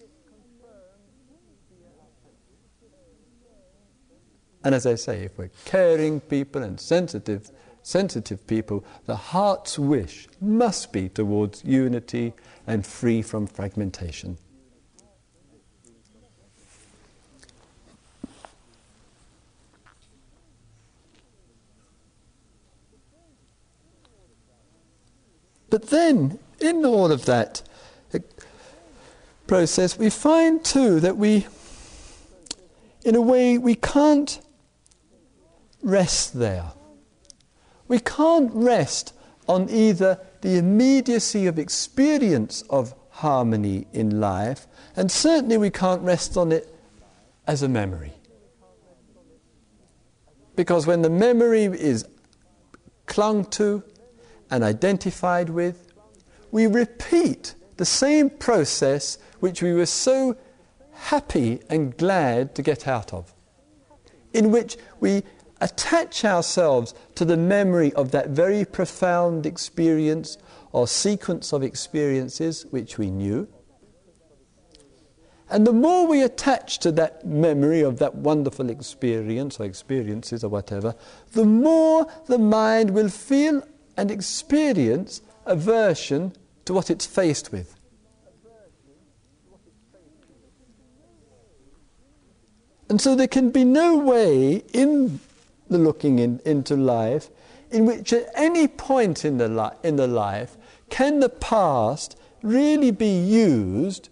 And 4.65 4.75
as 4.75 4.87
I 4.87 4.95
say, 4.95 5.25
if 5.25 5.39
we're 5.39 5.51
caring 5.67 6.21
people 6.21 6.63
and 6.63 6.81
sensitive 6.81 7.51
sensitive 7.85 8.47
people, 8.47 8.83
the 9.05 9.15
heart's 9.15 9.79
wish 9.79 10.27
must 10.41 10.91
be 10.91 11.07
towards 11.09 11.63
unity 11.65 12.33
and 12.67 12.85
free 12.85 13.21
from 13.21 13.47
fragmentation. 13.47 14.39
But 25.69 25.89
then, 25.89 26.39
in 26.61 26.87
all 26.87 27.13
of 27.13 27.27
that 27.27 27.61
uh, 28.15 28.21
process, 29.47 29.99
we 29.99 30.09
find 30.09 30.65
too 30.65 31.01
that 31.01 31.17
we, 31.17 31.47
in 33.05 33.15
a 33.15 33.21
way, 33.21 33.59
we 33.59 33.75
can't 33.75 34.41
rest 35.85 36.39
there. 36.39 36.73
We 37.87 38.01
can't 38.01 38.51
rest 38.53 39.13
on 39.47 39.69
either 39.69 40.19
the 40.41 40.57
immediacy 40.57 41.47
of 41.47 41.59
experience 41.59 42.63
of 42.71 42.95
harmony 43.11 43.87
in 43.93 44.21
life, 44.21 44.67
and 44.97 45.11
certainly 45.11 45.57
we 45.59 45.71
can't 45.71 46.03
rest 46.03 46.37
on 46.37 46.51
it 46.51 46.75
as 47.47 47.63
a 47.63 47.69
memory. 47.69 48.13
Because 50.57 50.87
when 50.87 51.03
the 51.03 51.11
memory 51.11 51.65
is 51.65 52.07
clung 53.07 53.45
to 53.47 53.83
and 54.51 54.65
identified 54.65 55.51
with, 55.51 55.93
we 56.51 56.67
repeat 56.67 57.55
the 57.77 57.85
same 57.85 58.31
process 58.31 59.19
which 59.41 59.63
we 59.63 59.73
were 59.73 59.87
so 59.87 60.37
happy 60.93 61.61
and 61.69 61.97
glad 61.97 62.55
to 62.55 62.63
get 62.63 62.87
out 62.87 63.13
of, 63.13 63.35
in 64.33 64.51
which 64.51 64.77
we 65.01 65.23
attach 65.61 66.25
ourselves 66.25 66.95
to 67.15 67.25
the 67.25 67.37
memory 67.37 67.93
of 67.95 68.11
that 68.11 68.31
very 68.31 68.65
profound 68.65 69.47
experience 69.47 70.37
or 70.73 70.89
sequence 70.89 71.53
of 71.53 71.63
experiences 71.63 72.67
which 72.71 72.99
we 72.99 73.11
knew. 73.11 73.49
And 75.51 75.67
the 75.67 75.73
more 75.73 76.07
we 76.07 76.23
attach 76.23 76.79
to 76.81 76.93
that 76.93 77.25
memory 77.27 77.83
of 77.83 77.99
that 77.99 78.15
wonderful 78.15 78.71
experience 78.71 79.61
or 79.61 79.65
experiences 79.65 80.43
or 80.43 80.49
whatever, 80.49 80.95
the 81.33 81.45
more 81.45 82.07
the 82.27 82.39
mind 82.39 82.91
will 82.91 83.09
feel 83.09 83.63
and 83.97 84.11
experience 84.11 85.21
aversion 85.47 86.33
to 86.65 86.73
what 86.73 86.91
it's 86.91 87.07
faced 87.07 87.53
with. 87.53 87.79
And 92.89 93.01
so 93.01 93.15
there 93.15 93.29
can 93.29 93.51
be 93.51 93.65
no 93.65 93.97
way 93.97 94.63
in 94.73 95.21
the 95.75 95.79
looking 95.79 96.21
in, 96.21 96.41
into 96.45 96.77
life, 96.77 97.31
in 97.73 97.85
which 97.85 98.13
at 98.13 98.29
any 98.37 98.69
point 98.69 99.25
in 99.25 99.39
the, 99.39 99.49
li- 99.49 99.77
in 99.83 99.97
the 99.97 100.07
life 100.07 100.57
can 100.89 101.19
the 101.19 101.29
past 101.29 102.17
really 102.43 102.93
be 102.93 103.19
used 103.19 104.09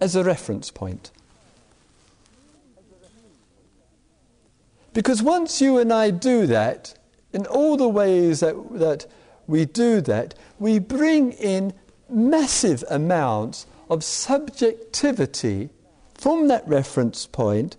as 0.00 0.14
a 0.14 0.22
reference 0.22 0.70
point. 0.70 1.10
Because 4.92 5.22
once 5.22 5.60
you 5.60 5.78
and 5.78 5.92
I 5.92 6.10
do 6.10 6.46
that, 6.46 6.94
in 7.32 7.44
all 7.46 7.76
the 7.76 7.88
ways 7.88 8.40
that, 8.40 8.54
that 8.78 9.06
we 9.48 9.64
do 9.64 10.00
that, 10.02 10.34
we 10.60 10.78
bring 10.78 11.32
in 11.32 11.74
massive 12.08 12.84
amounts 12.88 13.66
of 13.90 14.04
subjectivity 14.04 15.70
from 16.14 16.46
that 16.48 16.66
reference 16.68 17.26
point 17.26 17.76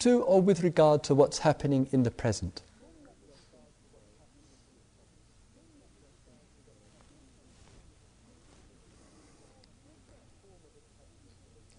to 0.00 0.22
or 0.22 0.40
with 0.40 0.62
regard 0.62 1.02
to 1.04 1.14
what's 1.14 1.38
happening 1.38 1.88
in 1.92 2.02
the 2.02 2.10
present. 2.10 2.62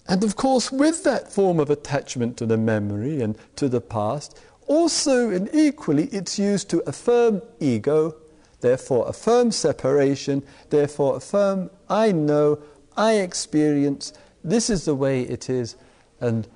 And 0.08 0.24
of 0.24 0.36
course, 0.36 0.72
with 0.72 1.04
that 1.04 1.32
form 1.32 1.60
of 1.60 1.70
attachment 1.70 2.38
to 2.38 2.46
the 2.46 2.58
memory 2.58 3.22
and 3.22 3.38
to 3.56 3.68
the 3.68 3.82
past, 3.82 4.40
also 4.68 5.30
and 5.30 5.50
equally 5.54 6.06
it's 6.06 6.38
used 6.38 6.70
to 6.70 6.88
affirm 6.88 7.42
ego, 7.60 8.16
therefore 8.62 9.08
affirm 9.08 9.52
separation, 9.52 10.44
therefore 10.70 11.18
affirm 11.18 11.70
I 11.90 12.12
know, 12.12 12.60
I 12.96 13.14
experience, 13.14 14.14
this 14.44 14.70
is 14.70 14.86
the 14.86 14.96
way 14.96 15.22
it 15.24 15.50
is, 15.50 15.76
and 16.20 16.48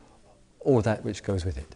or 0.59 0.81
that 0.81 1.03
which 1.03 1.23
goes 1.23 1.45
with 1.45 1.57
it. 1.57 1.75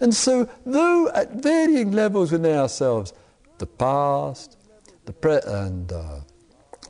And 0.00 0.14
so, 0.14 0.48
though 0.64 1.10
at 1.14 1.34
varying 1.34 1.92
levels 1.92 2.32
within 2.32 2.56
ourselves, 2.56 3.12
the 3.58 3.66
past, 3.66 4.56
the 5.04 5.12
pre- 5.12 5.40
and 5.46 5.92
uh, 5.92 6.20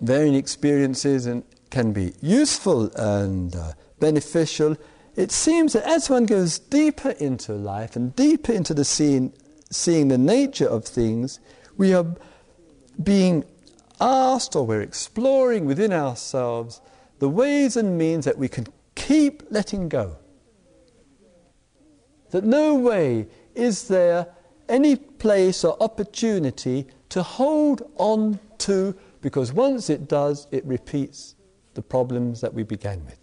varying 0.00 0.34
experiences 0.34 1.26
and 1.26 1.42
can 1.70 1.92
be 1.92 2.12
useful 2.20 2.90
and 2.94 3.54
uh, 3.56 3.72
beneficial, 3.98 4.76
it 5.16 5.32
seems 5.32 5.72
that 5.72 5.82
as 5.84 6.08
one 6.08 6.24
goes 6.24 6.60
deeper 6.60 7.10
into 7.10 7.52
life 7.52 7.96
and 7.96 8.14
deeper 8.14 8.52
into 8.52 8.74
the 8.74 8.84
seeing, 8.84 9.32
seeing 9.70 10.06
the 10.08 10.18
nature 10.18 10.68
of 10.68 10.84
things, 10.84 11.40
we 11.76 11.92
are 11.92 12.06
being 13.02 13.44
asked 14.00 14.56
or 14.56 14.66
we're 14.66 14.80
exploring 14.80 15.66
within 15.66 15.92
ourselves 15.92 16.80
the 17.18 17.28
ways 17.28 17.76
and 17.76 17.98
means 17.98 18.24
that 18.24 18.38
we 18.38 18.48
can 18.48 18.66
keep 18.94 19.42
letting 19.50 19.88
go. 19.88 20.16
That 22.30 22.44
no 22.44 22.74
way 22.74 23.26
is 23.54 23.88
there 23.88 24.28
any 24.68 24.96
place 24.96 25.64
or 25.64 25.76
opportunity 25.82 26.86
to 27.10 27.22
hold 27.22 27.90
on 27.96 28.38
to, 28.58 28.96
because 29.20 29.52
once 29.52 29.90
it 29.90 30.08
does, 30.08 30.46
it 30.50 30.64
repeats 30.64 31.34
the 31.74 31.82
problems 31.82 32.40
that 32.40 32.54
we 32.54 32.62
began 32.62 33.04
with. 33.04 33.18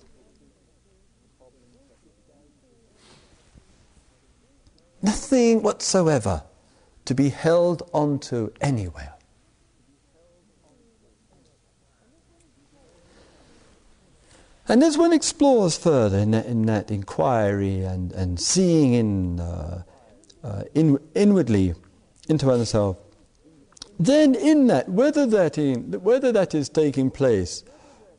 Nothing 5.01 5.63
whatsoever 5.63 6.43
to 7.05 7.15
be 7.15 7.29
held 7.29 7.89
onto 7.93 8.51
anywhere. 8.59 9.16
And 14.69 14.83
as 14.83 14.97
one 14.97 15.13
explores 15.13 15.77
further 15.77 16.17
in 16.17 16.31
that, 16.31 16.45
in 16.45 16.65
that 16.65 16.91
inquiry 16.91 17.83
and, 17.83 18.11
and 18.11 18.39
seeing 18.39 18.93
in, 18.93 19.39
uh, 19.39 19.83
uh, 20.43 20.63
in, 20.73 20.99
inwardly 21.15 21.73
into 22.27 22.47
oneself, 22.47 22.97
then 23.97 24.35
in 24.35 24.67
that, 24.67 24.89
whether 24.89 25.25
that, 25.25 25.57
in, 25.57 25.93
whether 26.03 26.31
that 26.33 26.53
is 26.53 26.67
taking 26.67 27.09
place 27.09 27.63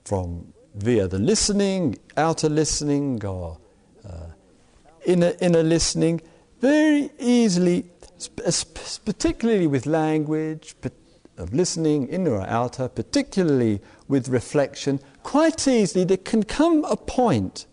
from 0.05 0.53
via 0.75 1.07
the 1.07 1.19
listening, 1.19 1.99
outer 2.17 2.49
listening, 2.49 3.25
or 3.25 3.59
uh, 4.09 4.27
in 5.05 5.23
a, 5.23 5.31
in 5.41 5.55
a 5.55 5.63
listening 5.63 6.21
very 6.61 7.11
easily, 7.19 7.85
particularly 9.05 9.67
with 9.67 9.87
language, 9.87 10.75
of 11.37 11.55
listening, 11.55 12.09
inner 12.09 12.33
or 12.33 12.47
outer, 12.49 12.89
particularly 12.89 13.81
with 14.09 14.29
reflection, 14.29 14.99
quite 15.29 15.69
easily 15.69 16.05
there 16.05 16.17
can 16.17 16.43
come 16.43 16.83
a 16.87 16.97
point 16.97 17.67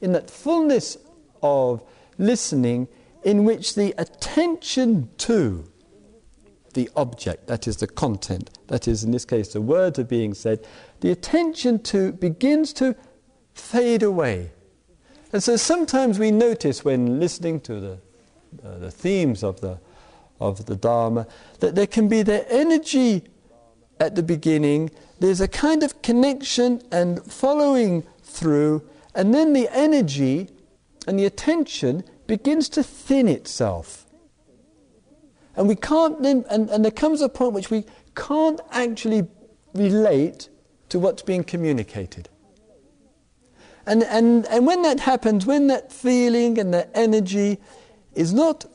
in 0.00 0.10
that 0.10 0.28
fullness 0.28 0.98
of 1.40 1.80
listening 2.18 2.88
in 3.22 3.44
which 3.44 3.76
the 3.76 3.94
attention 3.96 5.08
to 5.16 5.70
the 6.74 6.90
object, 6.96 7.46
that 7.46 7.68
is 7.68 7.76
the 7.76 7.86
content, 7.86 8.50
that 8.66 8.88
is 8.88 9.04
in 9.04 9.12
this 9.12 9.24
case 9.24 9.52
the 9.52 9.60
words 9.60 10.00
are 10.00 10.04
being 10.04 10.34
said, 10.34 10.66
the 10.98 11.12
attention 11.12 11.80
to 11.80 12.10
begins 12.10 12.72
to 12.72 12.96
fade 13.54 14.02
away. 14.02 14.50
And 15.32 15.40
so 15.40 15.54
sometimes 15.54 16.18
we 16.18 16.32
notice 16.32 16.84
when 16.84 17.20
listening 17.20 17.60
to 17.60 17.78
the, 17.78 17.98
uh, 18.64 18.78
the 18.78 18.90
themes 18.90 19.44
of 19.44 19.60
the, 19.60 19.78
of 20.40 20.66
the 20.66 20.74
Dharma 20.74 21.28
that 21.60 21.76
there 21.76 21.86
can 21.86 22.08
be 22.08 22.22
the 22.22 22.52
energy 22.52 23.22
at 24.00 24.16
the 24.16 24.24
beginning, 24.24 24.90
there's 25.18 25.40
a 25.40 25.48
kind 25.48 25.82
of 25.82 26.02
connection 26.02 26.82
and 26.92 27.22
following 27.24 28.04
through, 28.22 28.82
and 29.14 29.32
then 29.34 29.52
the 29.52 29.68
energy 29.70 30.48
and 31.06 31.18
the 31.18 31.24
attention 31.24 32.04
begins 32.26 32.68
to 32.70 32.82
thin 32.82 33.28
itself. 33.28 34.06
And 35.56 35.68
we 35.68 35.76
can't 35.76 36.22
then, 36.22 36.44
and, 36.50 36.68
and 36.68 36.84
there 36.84 36.92
comes 36.92 37.22
a 37.22 37.28
point 37.28 37.54
which 37.54 37.70
we 37.70 37.84
can't 38.14 38.60
actually 38.70 39.26
relate 39.72 40.48
to 40.90 40.98
what's 40.98 41.22
being 41.22 41.44
communicated. 41.44 42.28
And, 43.86 44.02
and, 44.02 44.46
and 44.46 44.66
when 44.66 44.82
that 44.82 45.00
happens, 45.00 45.46
when 45.46 45.68
that 45.68 45.92
feeling 45.92 46.58
and 46.58 46.74
that 46.74 46.90
energy 46.94 47.58
is 48.14 48.34
not 48.34 48.66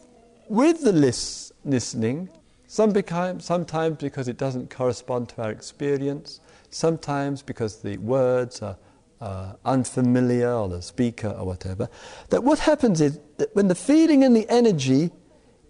with 0.48 0.84
the 0.84 0.94
lis- 0.94 1.52
listening, 1.66 2.30
some 2.72 2.94
sometimes 3.42 3.98
because 3.98 4.30
it 4.30 4.38
doesn't 4.38 4.70
correspond 4.70 5.28
to 5.28 5.44
our 5.44 5.52
experience, 5.52 6.40
sometimes 6.70 7.42
because 7.42 7.82
the 7.82 7.98
words 7.98 8.62
are 8.62 8.78
uh, 9.20 9.56
unfamiliar 9.66 10.54
or 10.54 10.70
the 10.70 10.82
speaker 10.82 11.36
or 11.38 11.46
whatever, 11.46 11.90
that 12.30 12.46
what 12.46 12.60
happens 12.60 13.02
is 13.02 13.20
that 13.40 13.54
when 13.58 13.68
the 13.68 13.76
feeling 13.76 14.24
and 14.24 14.34
the 14.34 14.50
energy 14.50 15.12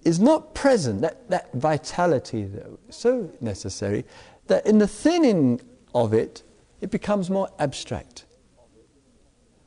is 0.05 0.19
not 0.19 0.53
present, 0.53 1.01
that, 1.01 1.27
that 1.27 1.51
vitality 1.53 2.43
that 2.43 2.67
is 2.87 2.95
so 2.97 3.31
necessary, 3.41 4.05
that 4.45 4.63
in 4.67 4.77
the 4.77 4.87
thinning 4.87 5.59
of 5.95 6.13
it, 6.13 6.43
it 6.81 6.91
becomes 6.91 7.31
more 7.31 7.49
abstract. 7.57 8.25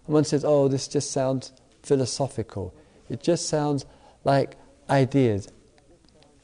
And 0.07 0.15
one 0.15 0.23
says, 0.23 0.45
oh, 0.45 0.69
this 0.69 0.87
just 0.87 1.11
sounds 1.11 1.53
philosophical. 1.83 2.73
It 3.09 3.25
just 3.25 3.49
sounds 3.49 3.87
like 4.23 4.57
ideas. 4.89 5.49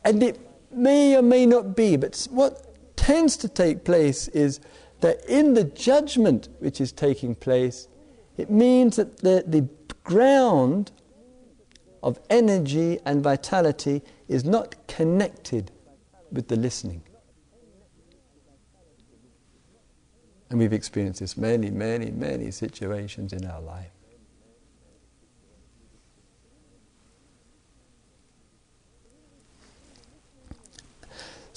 And 0.04 0.20
it 0.20 0.49
may 0.72 1.16
or 1.16 1.22
may 1.22 1.46
not 1.46 1.76
be, 1.76 1.96
but 1.96 2.26
what 2.30 2.96
tends 2.96 3.36
to 3.38 3.48
take 3.48 3.84
place 3.84 4.28
is 4.28 4.60
that 5.00 5.24
in 5.26 5.54
the 5.54 5.64
judgment 5.64 6.48
which 6.58 6.80
is 6.80 6.92
taking 6.92 7.34
place, 7.34 7.88
it 8.36 8.50
means 8.50 8.96
that 8.96 9.18
the, 9.18 9.44
the 9.46 9.68
ground 10.04 10.92
of 12.02 12.18
energy 12.30 12.98
and 13.04 13.22
vitality 13.22 14.02
is 14.28 14.44
not 14.44 14.74
connected 14.86 15.70
with 16.30 16.48
the 16.48 16.56
listening. 16.56 17.02
And 20.48 20.58
we've 20.58 20.72
experienced 20.72 21.20
this 21.20 21.36
many, 21.36 21.70
many, 21.70 22.10
many 22.10 22.50
situations 22.50 23.32
in 23.32 23.44
our 23.46 23.60
life. 23.60 23.92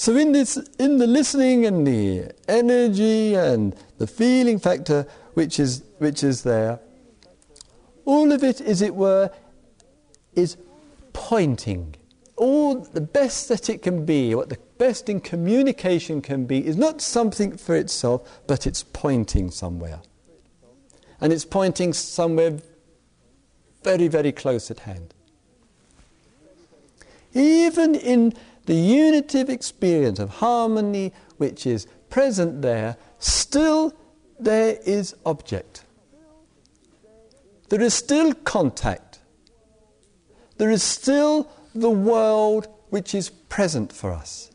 So 0.04 0.18
in 0.18 0.34
this, 0.34 0.58
in 0.80 0.98
the 0.98 1.08
listening 1.08 1.66
and 1.66 1.88
the 1.88 2.30
energy 2.50 3.36
and 3.36 3.74
the 4.00 4.06
feeling 4.06 4.60
factor 4.60 5.08
which 5.34 5.62
is 5.62 5.82
which 6.00 6.26
is 6.26 6.44
there, 6.44 6.82
all 8.04 8.34
of 8.34 8.44
it, 8.44 8.60
as 8.60 8.82
it 8.82 8.96
were, 8.96 9.32
is 10.36 10.58
pointing. 11.13 11.96
All 12.36 12.76
the 12.80 13.00
best 13.00 13.48
that 13.48 13.70
it 13.70 13.82
can 13.82 14.04
be, 14.06 14.36
what 14.36 14.50
the 14.50 14.60
best 14.78 15.08
in 15.08 15.22
communication 15.22 16.22
can 16.22 16.48
be, 16.48 16.68
is 16.68 16.76
not 16.76 17.00
something 17.00 17.56
for 17.56 17.74
itself, 17.74 18.42
but 18.46 18.68
it's 18.68 18.84
pointing 18.84 19.52
somewhere. 19.52 20.02
And 21.22 21.32
it's 21.32 21.46
pointing 21.46 21.94
somewhere 21.94 22.60
very, 23.86 24.10
very 24.10 24.34
close 24.34 24.70
at 24.70 24.80
hand. 24.80 25.13
Even 27.34 27.96
in 27.96 28.34
the 28.65 28.76
unitive 28.76 29.49
experience 29.49 30.19
of 30.19 30.30
harmony 30.30 31.13
which 31.38 31.65
is 31.65 31.88
present 32.10 32.62
there, 32.62 32.97
still 33.19 33.93
there 34.39 34.78
is 34.86 35.15
object. 35.26 35.84
There 37.69 37.82
is 37.82 37.93
still 37.93 38.34
contact. 38.34 39.19
There 40.58 40.69
is 40.69 40.84
still 40.84 41.49
the 41.73 41.89
world 41.89 42.67
which 42.89 43.15
is 43.15 43.30
present 43.30 43.91
for 43.91 44.12
us. 44.12 44.52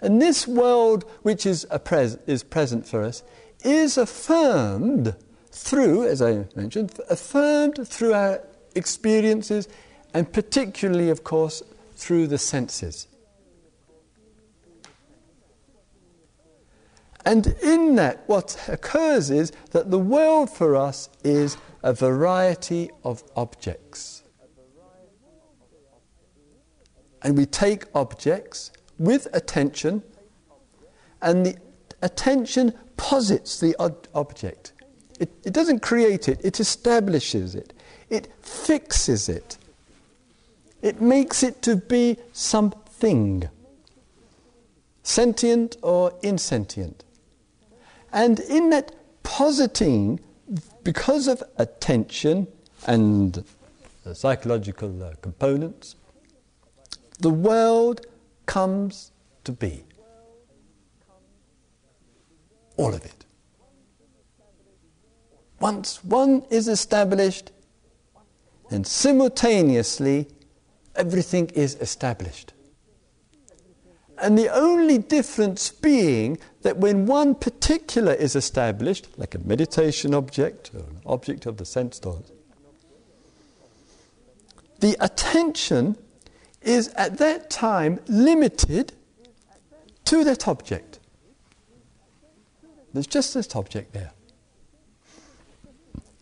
And 0.00 0.20
this 0.20 0.48
world 0.48 1.04
which 1.22 1.46
is, 1.46 1.64
pres- 1.84 2.18
is 2.26 2.42
present 2.42 2.86
for 2.86 3.02
us 3.04 3.22
is 3.64 3.96
affirmed 3.96 5.14
through, 5.52 6.08
as 6.08 6.20
I 6.20 6.46
mentioned, 6.56 6.98
affirmed 7.08 7.86
through 7.86 8.14
our 8.14 8.40
experiences 8.74 9.68
and 10.14 10.32
particularly, 10.32 11.08
of 11.10 11.24
course, 11.24 11.62
through 11.96 12.26
the 12.26 12.38
senses. 12.38 13.06
And 17.24 17.46
in 17.62 17.94
that, 17.96 18.24
what 18.26 18.56
occurs 18.68 19.30
is 19.30 19.52
that 19.70 19.90
the 19.90 19.98
world 19.98 20.50
for 20.50 20.74
us 20.76 21.08
is 21.22 21.56
a 21.82 21.92
variety 21.92 22.90
of 23.04 23.22
objects. 23.36 24.24
And 27.22 27.38
we 27.38 27.46
take 27.46 27.84
objects 27.94 28.72
with 28.98 29.28
attention, 29.32 30.02
and 31.20 31.46
the 31.46 31.56
attention 32.02 32.74
posits 32.96 33.60
the 33.60 33.76
object. 34.14 34.72
It, 35.20 35.30
it 35.44 35.52
doesn't 35.52 35.80
create 35.80 36.28
it, 36.28 36.40
it 36.44 36.58
establishes 36.58 37.54
it, 37.54 37.72
it 38.10 38.32
fixes 38.42 39.28
it. 39.28 39.58
It 40.82 41.00
makes 41.00 41.44
it 41.44 41.62
to 41.62 41.76
be 41.76 42.18
something, 42.32 43.48
sentient 45.04 45.76
or 45.80 46.12
insentient. 46.22 47.04
And 48.12 48.40
in 48.40 48.70
that 48.70 48.92
positing, 49.22 50.20
because 50.82 51.28
of 51.28 51.42
attention 51.56 52.48
and 52.86 53.44
the 54.04 54.14
psychological 54.14 55.02
uh, 55.02 55.12
components, 55.22 55.94
the 57.20 57.30
world 57.30 58.04
comes 58.46 59.12
to 59.44 59.52
be. 59.52 59.84
All 62.76 62.92
of 62.92 63.04
it. 63.04 63.24
Once 65.60 66.02
one 66.02 66.44
is 66.50 66.66
established, 66.66 67.52
and 68.70 68.84
simultaneously 68.84 70.26
everything 70.96 71.48
is 71.50 71.76
established. 71.76 72.52
And 74.18 74.38
the 74.38 74.48
only 74.48 74.98
difference 74.98 75.70
being 75.70 76.38
that 76.62 76.76
when 76.76 77.06
one 77.06 77.34
particular 77.34 78.12
is 78.12 78.36
established, 78.36 79.08
like 79.16 79.34
a 79.34 79.38
meditation 79.40 80.14
object 80.14 80.70
or 80.74 80.80
an 80.80 81.00
object 81.04 81.46
of 81.46 81.56
the 81.56 81.64
sense 81.64 81.98
thought, 81.98 82.30
the 84.78 84.96
attention 85.00 85.96
is 86.60 86.88
at 86.88 87.18
that 87.18 87.50
time 87.50 88.00
limited 88.06 88.92
to 90.04 90.24
that 90.24 90.46
object. 90.46 90.98
There's 92.92 93.06
just 93.06 93.34
this 93.34 93.54
object 93.56 93.92
there. 93.92 94.12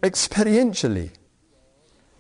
Experientially, 0.03 1.11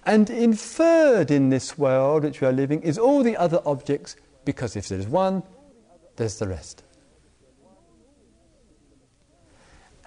and 0.04 0.30
inferred 0.30 1.30
in 1.30 1.50
this 1.50 1.76
world 1.76 2.24
which 2.24 2.40
we 2.40 2.46
are 2.46 2.52
living 2.52 2.82
is 2.82 2.98
all 2.98 3.22
the 3.22 3.36
other 3.36 3.60
objects, 3.66 4.16
because 4.44 4.76
if 4.76 4.88
there's 4.88 5.06
one, 5.06 5.42
there's 6.16 6.38
the 6.38 6.48
rest. 6.48 6.82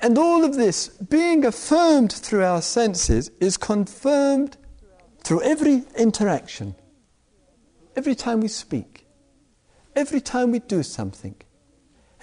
And 0.01 0.17
all 0.17 0.43
of 0.43 0.55
this, 0.55 0.89
being 0.89 1.45
affirmed 1.45 2.11
through 2.11 2.43
our 2.43 2.61
senses, 2.61 3.31
is 3.39 3.55
confirmed 3.55 4.57
through 5.23 5.41
every 5.43 5.83
interaction, 5.97 6.75
every 7.95 8.15
time 8.15 8.41
we 8.41 8.49
speak, 8.49 9.07
every 9.95 10.19
time 10.19 10.51
we 10.51 10.59
do 10.59 10.83
something, 10.83 11.35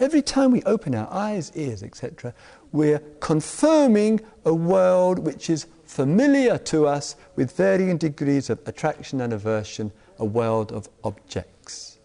Every 0.00 0.22
time 0.22 0.50
we 0.50 0.62
open 0.62 0.94
our 0.94 1.12
eyes, 1.12 1.52
ears, 1.54 1.82
etc., 1.82 2.32
we're 2.72 3.00
confirming 3.20 4.20
a 4.46 4.54
world 4.54 5.18
which 5.18 5.50
is 5.50 5.66
familiar 5.84 6.56
to 6.56 6.86
us 6.86 7.16
with 7.36 7.54
varying 7.54 7.98
degrees 7.98 8.48
of 8.48 8.66
attraction 8.66 9.20
and 9.20 9.34
aversion, 9.34 9.92
a 10.18 10.24
world 10.24 10.72
of 10.72 10.88
objects. 11.04 11.98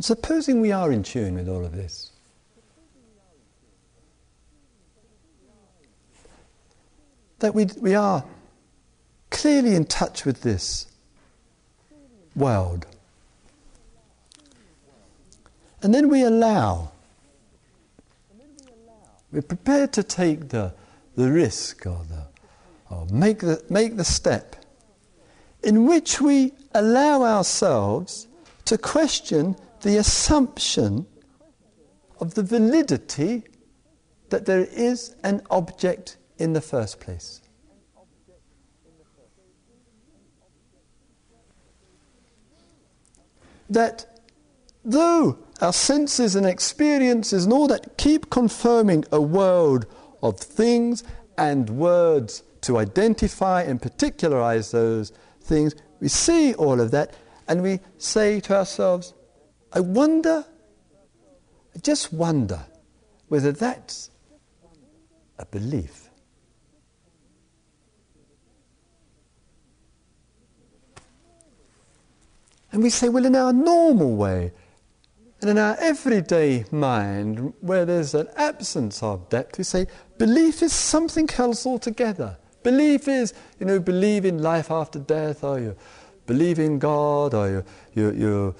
Supposing 0.00 0.60
we 0.60 0.72
are 0.72 0.90
in 0.90 1.04
tune 1.04 1.34
with 1.34 1.48
all 1.48 1.64
of 1.64 1.76
this. 1.76 2.17
That 7.40 7.54
we, 7.54 7.66
we 7.80 7.94
are 7.94 8.24
clearly 9.30 9.74
in 9.74 9.84
touch 9.84 10.24
with 10.24 10.42
this 10.42 10.86
world. 12.34 12.86
And 15.82 15.94
then 15.94 16.08
we 16.08 16.22
allow, 16.22 16.90
we're 19.30 19.42
prepared 19.42 19.92
to 19.92 20.02
take 20.02 20.48
the, 20.48 20.74
the 21.14 21.30
risk 21.30 21.86
or, 21.86 22.04
the, 22.08 22.26
or 22.94 23.06
make, 23.12 23.40
the, 23.40 23.62
make 23.70 23.96
the 23.96 24.04
step 24.04 24.56
in 25.62 25.86
which 25.86 26.20
we 26.20 26.52
allow 26.74 27.22
ourselves 27.22 28.26
to 28.64 28.78
question 28.78 29.56
the 29.82 29.96
assumption 29.96 31.06
of 32.20 32.34
the 32.34 32.42
validity 32.42 33.42
that 34.30 34.46
there 34.46 34.64
is 34.64 35.14
an 35.22 35.42
object 35.50 36.16
in 36.38 36.52
the 36.52 36.60
first 36.60 37.00
place. 37.00 37.42
That 43.68 44.06
though 44.84 45.38
our 45.60 45.72
senses 45.72 46.34
and 46.34 46.46
experiences 46.46 47.44
and 47.44 47.52
all 47.52 47.66
that 47.68 47.98
keep 47.98 48.30
confirming 48.30 49.04
a 49.12 49.20
world 49.20 49.86
of 50.22 50.38
things 50.38 51.04
and 51.36 51.68
words 51.70 52.42
to 52.62 52.78
identify 52.78 53.62
and 53.62 53.82
particularize 53.82 54.70
those 54.70 55.12
things, 55.42 55.74
we 56.00 56.08
see 56.08 56.54
all 56.54 56.80
of 56.80 56.90
that 56.92 57.14
and 57.46 57.62
we 57.62 57.80
say 57.98 58.40
to 58.40 58.56
ourselves, 58.56 59.14
I 59.72 59.80
wonder, 59.80 60.46
I 61.74 61.78
just 61.80 62.12
wonder 62.12 62.66
whether 63.28 63.52
that's 63.52 64.10
a 65.38 65.46
belief. 65.46 66.07
And 72.72 72.82
we 72.82 72.90
say, 72.90 73.08
well, 73.08 73.24
in 73.24 73.34
our 73.34 73.52
normal 73.52 74.16
way, 74.16 74.52
and 75.40 75.50
in 75.50 75.58
our 75.58 75.76
everyday 75.78 76.64
mind, 76.70 77.54
where 77.60 77.84
there's 77.84 78.14
an 78.14 78.28
absence 78.36 79.02
of 79.02 79.28
depth, 79.28 79.58
we 79.58 79.64
say, 79.64 79.86
belief 80.18 80.62
is 80.62 80.72
something 80.72 81.28
else 81.38 81.64
altogether. 81.64 82.36
Belief 82.62 83.06
is, 83.06 83.32
you 83.60 83.66
know, 83.66 83.78
believe 83.78 84.24
in 84.24 84.42
life 84.42 84.70
after 84.70 84.98
death, 84.98 85.44
or 85.44 85.60
you 85.60 85.76
believe 86.26 86.58
in 86.58 86.78
God, 86.78 87.34
or 87.34 87.48
you, 87.48 87.64
you, 87.94 88.12
you 88.12 88.54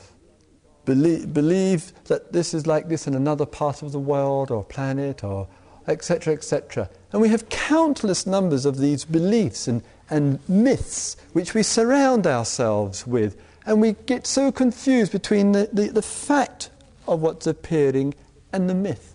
believe, 0.84 1.34
believe 1.34 1.92
that 2.04 2.32
this 2.32 2.54
is 2.54 2.66
like 2.66 2.88
this 2.88 3.06
in 3.06 3.14
another 3.14 3.44
part 3.44 3.82
of 3.82 3.92
the 3.92 3.98
world 3.98 4.50
or 4.50 4.64
planet 4.64 5.24
or 5.24 5.48
etc., 5.88 6.34
etc. 6.34 6.88
And 7.12 7.20
we 7.20 7.28
have 7.30 7.48
countless 7.48 8.26
numbers 8.26 8.64
of 8.64 8.78
these 8.78 9.04
beliefs 9.04 9.66
and, 9.66 9.82
and 10.10 10.38
myths 10.48 11.16
which 11.32 11.54
we 11.54 11.62
surround 11.62 12.26
ourselves 12.26 13.06
with. 13.06 13.36
And 13.68 13.82
we 13.82 13.92
get 14.06 14.26
so 14.26 14.50
confused 14.50 15.12
between 15.12 15.52
the, 15.52 15.68
the, 15.70 15.88
the 15.88 16.00
fact 16.00 16.70
of 17.06 17.20
what's 17.20 17.46
appearing 17.46 18.14
and 18.50 18.68
the 18.68 18.74
myth. 18.74 19.14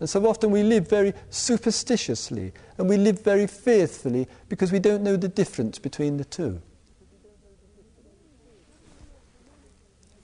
And 0.00 0.08
so 0.08 0.26
often 0.26 0.50
we 0.50 0.62
live 0.62 0.88
very 0.88 1.12
superstitiously 1.28 2.54
and 2.78 2.88
we 2.88 2.96
live 2.96 3.22
very 3.22 3.46
fearfully 3.46 4.26
because 4.48 4.72
we 4.72 4.78
don't 4.78 5.02
know 5.02 5.16
the 5.16 5.28
difference 5.28 5.78
between 5.78 6.16
the 6.16 6.24
two. 6.24 6.62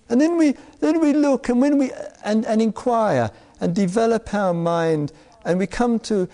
And 0.08 0.18
then 0.18 0.38
we, 0.38 0.54
then 0.80 1.00
we 1.02 1.12
look 1.12 1.50
and, 1.50 1.60
when 1.60 1.76
we, 1.76 1.92
and, 2.24 2.46
and 2.46 2.62
inquire 2.62 3.30
and 3.60 3.74
develop 3.74 4.32
our 4.32 4.54
mind 4.54 5.12
and 5.44 5.58
we 5.58 5.66
come 5.66 5.98
to 6.00 6.26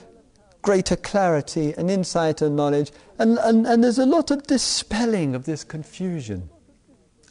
greater 0.65 0.97
clarity 0.97 1.73
and 1.77 1.91
insight 1.91 2.43
and 2.43 2.57
knowledge. 2.57 2.91
And, 3.19 3.39
and, 3.39 3.67
and 3.67 3.85
there's 3.85 3.99
a 3.99 4.07
lot 4.07 4.31
of 4.33 4.43
dispelling 4.45 5.37
of 5.37 5.45
this 5.45 5.63
confusion. 5.63 6.51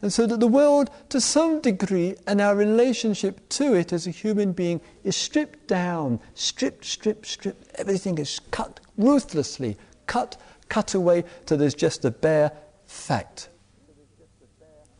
And 0.01 0.13
so 0.13 0.25
that 0.27 0.39
the 0.39 0.47
world, 0.47 0.89
to 1.09 1.19
some 1.19 1.59
degree, 1.59 2.15
and 2.27 2.39
our 2.39 2.55
relationship 2.55 3.49
to 3.49 3.73
it 3.73 3.91
as 3.91 4.07
a 4.07 4.11
human 4.11 4.51
being 4.53 4.79
is 5.03 5.15
stripped 5.15 5.67
down, 5.67 6.19
stripped, 6.35 6.85
stripped, 6.85 7.25
stripped. 7.25 7.67
Everything 7.75 8.17
is 8.17 8.39
cut 8.51 8.79
ruthlessly, 8.97 9.77
cut, 10.07 10.39
cut 10.69 10.93
away 10.93 11.23
till 11.45 11.57
there's 11.57 11.73
just 11.73 12.05
a 12.05 12.11
bare 12.11 12.51
fact. 12.85 13.49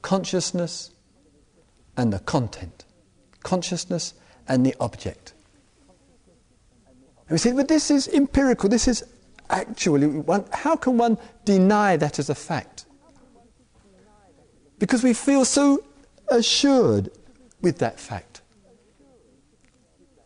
Consciousness, 0.01 0.91
and 1.97 2.11
the 2.11 2.19
content, 2.19 2.85
consciousness 3.43 4.13
and 4.47 4.65
the 4.65 4.75
object. 4.79 5.32
And 7.27 7.31
we 7.31 7.37
say, 7.37 7.51
but 7.51 7.67
this 7.67 7.89
is 7.89 8.07
empirical, 8.09 8.69
this 8.69 8.87
is 8.87 9.03
actually, 9.49 10.07
one, 10.07 10.45
how 10.51 10.75
can 10.75 10.97
one 10.97 11.17
deny 11.45 11.97
that 11.97 12.19
as 12.19 12.29
a 12.29 12.35
fact? 12.35 12.85
Because 14.79 15.03
we 15.03 15.13
feel 15.13 15.45
so 15.45 15.83
assured 16.27 17.09
with 17.61 17.77
that 17.77 17.99
fact. 17.99 18.41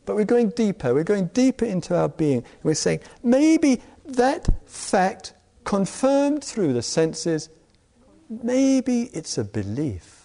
But 0.05 0.15
we're 0.15 0.25
going 0.25 0.49
deeper, 0.51 0.93
we're 0.93 1.03
going 1.03 1.27
deeper 1.27 1.65
into 1.65 1.95
our 1.95 2.10
being. 2.10 2.38
And 2.38 2.63
we're 2.63 2.73
saying, 2.73 3.01
maybe 3.23 3.81
that 4.05 4.47
fact, 4.65 5.33
confirmed 5.65 6.43
through 6.43 6.73
the 6.73 6.81
senses, 6.81 7.49
maybe 8.29 9.10
it's 9.13 9.38
a 9.38 9.43
belief. 9.43 10.16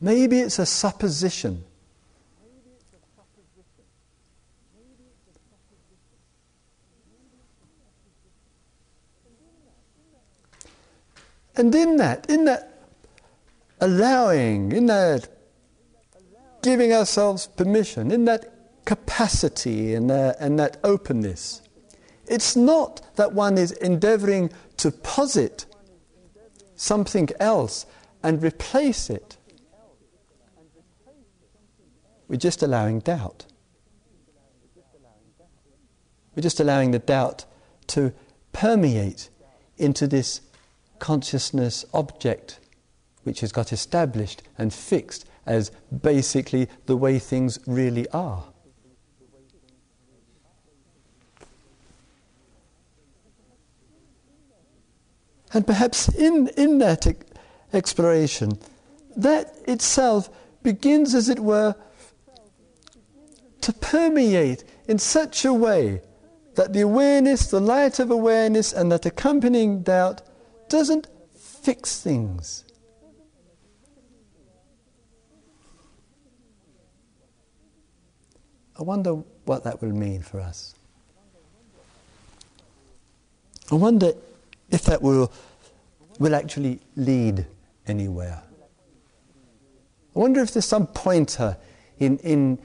Maybe 0.00 0.40
it's 0.40 0.58
a 0.58 0.66
supposition. 0.66 1.64
And 11.56 11.74
in 11.74 11.96
that, 11.96 12.30
in 12.30 12.44
that 12.44 12.72
allowing, 13.80 14.70
in 14.70 14.86
that 14.86 15.28
giving 16.62 16.92
ourselves 16.92 17.48
permission, 17.48 18.12
in 18.12 18.26
that 18.26 18.54
capacity 18.84 19.94
and, 19.94 20.10
and 20.10 20.56
that 20.60 20.76
openness, 20.84 21.62
it's 22.28 22.54
not 22.54 23.00
that 23.16 23.32
one 23.32 23.58
is 23.58 23.72
endeavoring 23.72 24.52
to 24.76 24.92
posit 24.92 25.66
something 26.76 27.28
else 27.40 27.86
and 28.22 28.40
replace 28.40 29.10
it. 29.10 29.37
We're 32.28 32.36
just 32.36 32.62
allowing 32.62 33.00
doubt. 33.00 33.46
We're 36.36 36.42
just 36.42 36.60
allowing 36.60 36.92
the 36.92 36.98
doubt 36.98 37.46
to 37.88 38.12
permeate 38.52 39.30
into 39.76 40.06
this 40.06 40.40
consciousness 40.98 41.84
object 41.94 42.60
which 43.24 43.40
has 43.40 43.52
got 43.52 43.72
established 43.72 44.42
and 44.56 44.72
fixed 44.72 45.26
as 45.46 45.70
basically 46.02 46.68
the 46.86 46.96
way 46.96 47.18
things 47.18 47.58
really 47.66 48.08
are. 48.10 48.44
And 55.52 55.66
perhaps 55.66 56.08
in, 56.08 56.48
in 56.56 56.78
that 56.78 57.06
exploration, 57.72 58.58
that 59.16 59.54
itself 59.66 60.30
begins, 60.62 61.14
as 61.14 61.28
it 61.28 61.40
were, 61.40 61.74
to 63.60 63.72
permeate 63.72 64.64
in 64.86 64.98
such 64.98 65.44
a 65.44 65.52
way 65.52 66.02
that 66.54 66.72
the 66.72 66.80
awareness, 66.80 67.50
the 67.50 67.60
light 67.60 67.98
of 67.98 68.10
awareness, 68.10 68.72
and 68.72 68.90
that 68.90 69.06
accompanying 69.06 69.82
doubt 69.82 70.22
doesn't 70.68 71.06
fix 71.34 72.00
things. 72.00 72.64
I 78.78 78.82
wonder 78.82 79.14
what 79.44 79.64
that 79.64 79.82
will 79.82 79.92
mean 79.92 80.22
for 80.22 80.40
us. 80.40 80.74
I 83.70 83.74
wonder 83.74 84.12
if 84.70 84.82
that 84.84 85.02
will 85.02 85.32
will 86.18 86.34
actually 86.34 86.80
lead 86.96 87.46
anywhere. 87.86 88.42
I 90.14 90.18
wonder 90.18 90.40
if 90.40 90.52
there's 90.52 90.64
some 90.64 90.86
pointer 90.88 91.56
in, 91.98 92.18
in, 92.18 92.58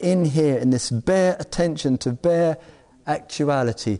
in 0.00 0.24
here, 0.24 0.58
in 0.58 0.70
this 0.70 0.90
bare 0.90 1.36
attention 1.38 1.98
to 1.98 2.12
bare 2.12 2.58
actuality, 3.06 3.98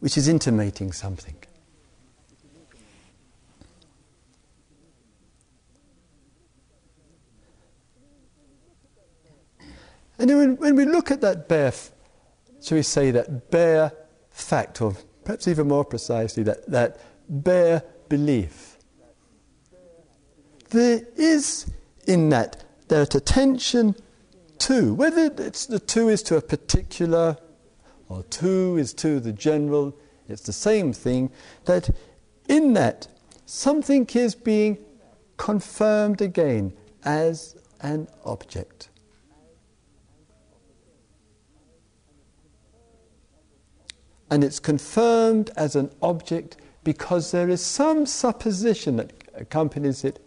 which 0.00 0.16
is 0.16 0.28
intimating 0.28 0.92
something. 0.92 1.36
And 10.18 10.30
when, 10.30 10.56
when 10.56 10.76
we 10.76 10.84
look 10.84 11.10
at 11.10 11.22
that 11.22 11.48
bare, 11.48 11.72
shall 12.62 12.76
we 12.76 12.82
say, 12.82 13.10
that 13.10 13.50
bare 13.50 13.92
fact, 14.30 14.82
or 14.82 14.94
perhaps 15.24 15.48
even 15.48 15.68
more 15.68 15.84
precisely, 15.84 16.42
that, 16.42 16.66
that 16.70 17.00
bare 17.28 17.82
belief, 18.08 18.76
there 20.68 21.00
is 21.16 21.70
in 22.06 22.28
that 22.28 22.64
that 22.90 23.14
attention 23.14 23.94
to, 24.60 24.94
whether 24.94 25.32
it's 25.38 25.66
the 25.66 25.78
two 25.78 26.08
is 26.08 26.22
to 26.24 26.36
a 26.36 26.42
particular 26.42 27.36
or 28.08 28.22
two 28.24 28.76
is 28.76 28.92
to 28.94 29.20
the 29.20 29.32
general, 29.32 29.96
it's 30.28 30.42
the 30.42 30.52
same 30.52 30.92
thing, 30.92 31.30
that 31.64 31.90
in 32.48 32.72
that 32.74 33.06
something 33.46 34.06
is 34.14 34.34
being 34.34 34.78
confirmed 35.36 36.20
again 36.20 36.72
as 37.04 37.56
an 37.80 38.08
object. 38.24 38.90
and 44.30 44.44
it's 44.44 44.60
confirmed 44.60 45.50
as 45.56 45.74
an 45.74 45.90
object 46.00 46.56
because 46.84 47.32
there 47.32 47.48
is 47.50 47.64
some 47.64 48.06
supposition 48.06 48.96
that 48.96 49.12
accompanies 49.34 50.04
it 50.04 50.24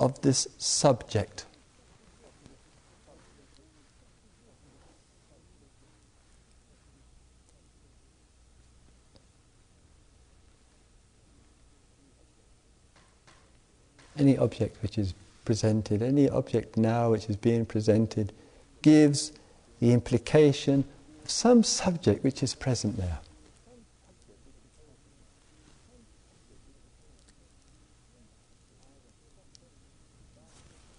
of 0.00 0.20
this 0.22 0.48
subject. 0.58 1.46
Any 14.18 14.36
object 14.36 14.82
which 14.82 14.98
is 14.98 15.14
presented, 15.44 16.02
any 16.02 16.28
object 16.28 16.76
now 16.76 17.12
which 17.12 17.30
is 17.30 17.36
being 17.36 17.64
presented, 17.64 18.32
gives 18.82 19.32
the 19.80 19.92
implication 19.92 20.84
of 21.24 21.30
some 21.30 21.62
subject 21.62 22.24
which 22.24 22.42
is 22.42 22.54
present 22.54 22.96
there. 22.96 23.20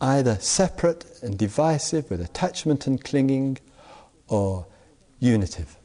either 0.01 0.35
separate 0.39 1.05
and 1.21 1.37
divisive 1.37 2.09
with 2.09 2.21
attachment 2.21 2.87
and 2.87 3.03
clinging, 3.03 3.57
or 4.27 4.65
unitive. 5.19 5.75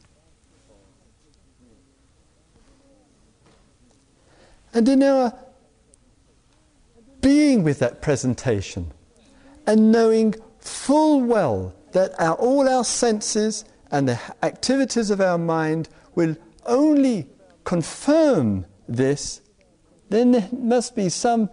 And 4.73 4.87
in 4.87 5.03
our 5.03 5.33
being 7.25 7.63
with 7.63 7.79
that 7.79 8.01
presentation 8.01 8.91
and 9.65 9.91
knowing 9.91 10.35
full 10.59 11.21
well 11.21 11.73
that 11.91 12.11
our, 12.19 12.35
all 12.35 12.69
our 12.69 12.83
senses 12.83 13.65
and 13.89 14.07
the 14.07 14.19
activities 14.43 15.09
of 15.09 15.19
our 15.19 15.37
mind 15.37 15.89
will 16.13 16.35
only 16.65 17.27
confirm 17.63 18.65
this, 18.87 19.41
then 20.09 20.31
there 20.33 20.49
must 20.51 20.95
be 20.95 21.09
some 21.09 21.49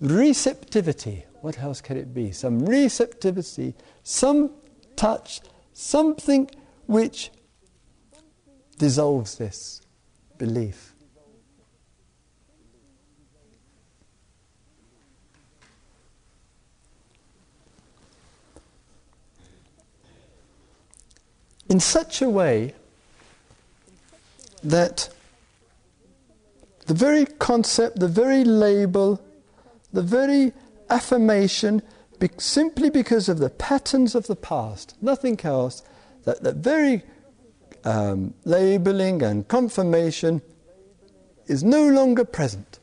receptivity 0.00 1.24
what 1.46 1.60
else 1.60 1.80
can 1.80 1.96
it 1.96 2.12
be? 2.12 2.32
Some 2.32 2.66
receptivity, 2.66 3.76
some 4.02 4.50
touch, 4.96 5.40
something 5.72 6.50
which 6.86 7.30
dissolves 8.78 9.36
this 9.36 9.80
belief. 10.38 10.95
In 21.68 21.80
such 21.80 22.22
a 22.22 22.30
way 22.30 22.74
that 24.62 25.08
the 26.86 26.94
very 26.94 27.26
concept, 27.26 27.98
the 27.98 28.08
very 28.08 28.44
label, 28.44 29.20
the 29.92 30.02
very 30.02 30.52
affirmation 30.88 31.82
be- 32.18 32.30
simply 32.38 32.90
because 32.90 33.28
of 33.28 33.38
the 33.38 33.50
patterns 33.50 34.14
of 34.14 34.26
the 34.28 34.36
past, 34.36 34.96
nothing 35.02 35.38
else, 35.42 35.82
that, 36.24 36.42
that 36.42 36.56
very 36.56 37.02
um, 37.84 38.34
labeling 38.44 39.22
and 39.22 39.48
confirmation 39.48 40.42
is 41.46 41.64
no 41.64 41.88
longer 41.88 42.24
present. 42.24 42.78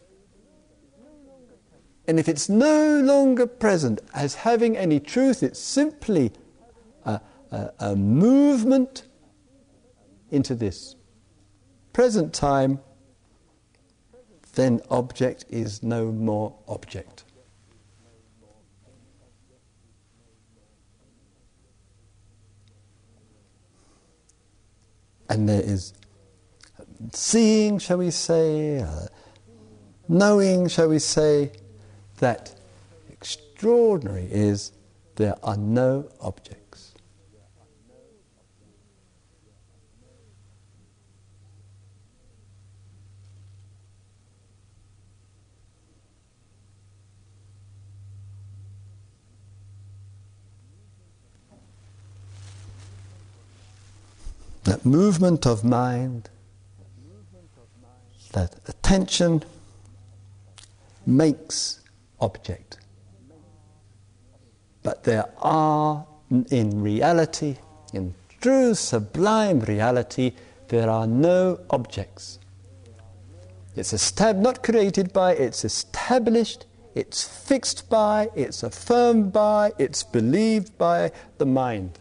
And 2.07 2.19
if 2.19 2.27
it's 2.27 2.49
no 2.49 2.99
longer 2.99 3.47
present 3.47 4.01
as 4.13 4.35
having 4.35 4.75
any 4.75 4.99
truth, 4.99 5.41
it's 5.41 5.59
simply 5.59 6.33
a, 7.53 7.71
a 7.79 7.95
movement 7.95 9.03
into 10.31 10.55
this 10.55 10.95
present 11.93 12.33
time, 12.33 12.79
then 14.53 14.81
object 14.89 15.45
is 15.49 15.81
no 15.81 16.11
more 16.11 16.55
object. 16.67 17.23
and 25.33 25.49
there 25.49 25.61
is 25.61 25.93
seeing, 27.11 27.79
shall 27.79 27.97
we 27.97 28.11
say, 28.11 28.81
uh, 28.81 29.07
knowing, 30.07 30.67
shall 30.67 30.89
we 30.89 30.99
say, 30.99 31.51
that 32.19 32.53
extraordinary 33.09 34.27
is 34.29 34.73
there 35.15 35.35
are 35.43 35.57
no 35.57 36.07
objects. 36.21 36.62
That 54.63 54.85
movement 54.85 55.45
of 55.45 55.63
mind, 55.63 56.29
that 58.31 58.55
attention 58.67 59.43
makes 61.05 61.81
object. 62.19 62.77
But 64.81 65.03
there 65.03 65.29
are, 65.39 66.05
in 66.49 66.81
reality, 66.81 67.57
in 67.93 68.13
true 68.41 68.73
sublime 68.73 69.59
reality, 69.61 70.33
there 70.67 70.89
are 70.89 71.07
no 71.07 71.59
objects. 71.69 72.39
It's 73.75 73.93
estab- 73.93 74.37
not 74.37 74.63
created 74.63 75.13
by, 75.13 75.33
it's 75.33 75.65
established, 75.65 76.65
it's 76.95 77.23
fixed 77.23 77.89
by, 77.89 78.29
it's 78.35 78.63
affirmed 78.63 79.33
by, 79.33 79.71
it's 79.77 80.03
believed 80.03 80.77
by 80.77 81.11
the 81.37 81.45
mind. 81.45 81.99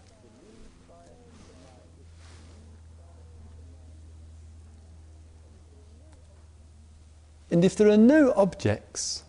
And 7.53 7.67
if 7.67 7.77
there 7.77 7.91
are 7.91 7.99
no 7.99 8.33
objects, 8.35 9.25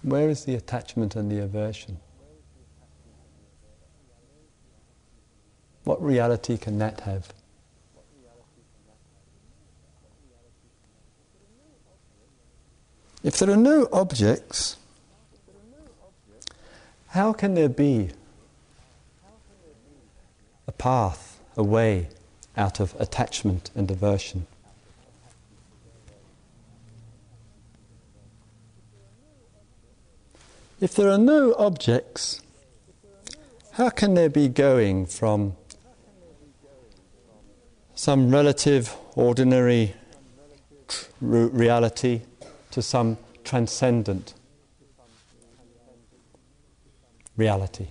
where 0.00 0.30
is 0.30 0.46
the 0.46 0.54
attachment 0.54 1.14
and 1.14 1.30
the 1.30 1.40
aversion? 1.40 1.98
What 5.84 6.02
reality 6.02 6.56
can 6.56 6.78
that 6.78 7.00
have? 7.00 7.28
If 13.22 13.38
there 13.38 13.50
are 13.50 13.56
no 13.58 13.88
objects, 13.92 14.78
how 17.08 17.34
can 17.34 17.52
there 17.52 17.68
be 17.68 18.12
a 20.68 20.72
path, 20.72 21.40
a 21.56 21.64
way 21.64 22.08
out 22.56 22.78
of 22.78 22.94
attachment 23.00 23.70
and 23.74 23.90
aversion. 23.90 24.46
If 30.80 30.94
there 30.94 31.10
are 31.10 31.18
no 31.18 31.54
objects, 31.54 32.40
how 33.72 33.88
can 33.88 34.14
there 34.14 34.28
be 34.28 34.48
going 34.48 35.06
from 35.06 35.56
some 37.94 38.30
relative, 38.30 38.94
ordinary 39.16 39.94
reality 41.20 42.20
to 42.70 42.82
some 42.82 43.16
transcendent 43.42 44.34
reality? 47.36 47.88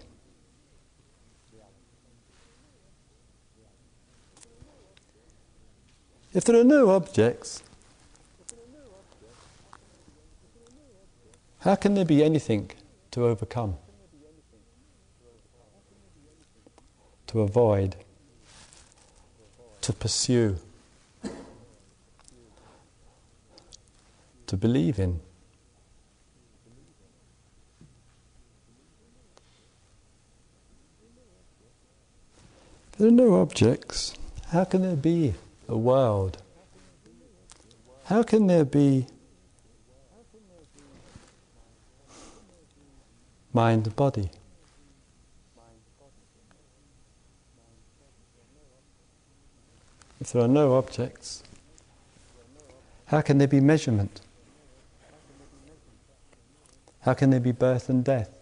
If 6.33 6.43
there 6.43 6.59
are 6.59 6.63
no 6.63 6.89
objects, 6.89 7.63
how 11.59 11.75
can 11.75 11.95
there 11.95 12.05
be 12.05 12.23
anything 12.23 12.71
to 13.11 13.25
overcome? 13.25 13.75
To 17.27 17.41
avoid? 17.41 17.95
To 19.81 19.93
pursue? 19.93 20.57
To 24.47 24.57
believe 24.57 24.99
in? 24.99 25.19
There 32.97 33.07
are 33.07 33.11
no 33.11 33.35
objects, 33.41 34.13
how 34.49 34.63
can 34.63 34.81
there 34.81 34.95
be 34.95 35.35
a 35.67 35.77
world? 35.77 36.41
How 38.05 38.23
can 38.23 38.47
there 38.47 38.65
be 38.65 39.07
mind 43.53 43.95
body? 43.95 44.29
If 50.19 50.31
there 50.33 50.41
are 50.41 50.47
no 50.47 50.75
objects, 50.75 51.43
how 53.07 53.21
can 53.21 53.37
there 53.37 53.47
be 53.47 53.59
measurement? 53.59 54.21
How 57.01 57.13
can 57.13 57.29
there 57.29 57.39
be 57.39 57.51
birth 57.51 57.87
and 57.87 58.03
death? 58.03 58.37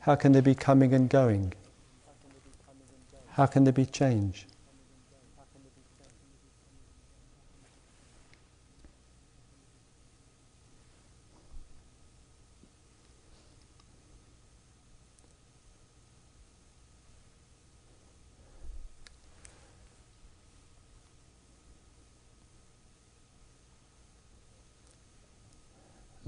How 0.00 0.14
can 0.14 0.32
there 0.32 0.42
be 0.42 0.54
coming 0.54 0.92
and 0.92 1.08
going? 1.08 1.54
How 3.30 3.46
can 3.46 3.64
there 3.64 3.72
be 3.72 3.86
change? 3.86 4.46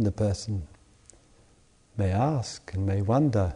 The 0.05 0.13
person 0.13 0.67
may 1.97 2.11
ask 2.11 2.73
and 2.75 2.87
may 2.87 3.03
wonder 3.03 3.55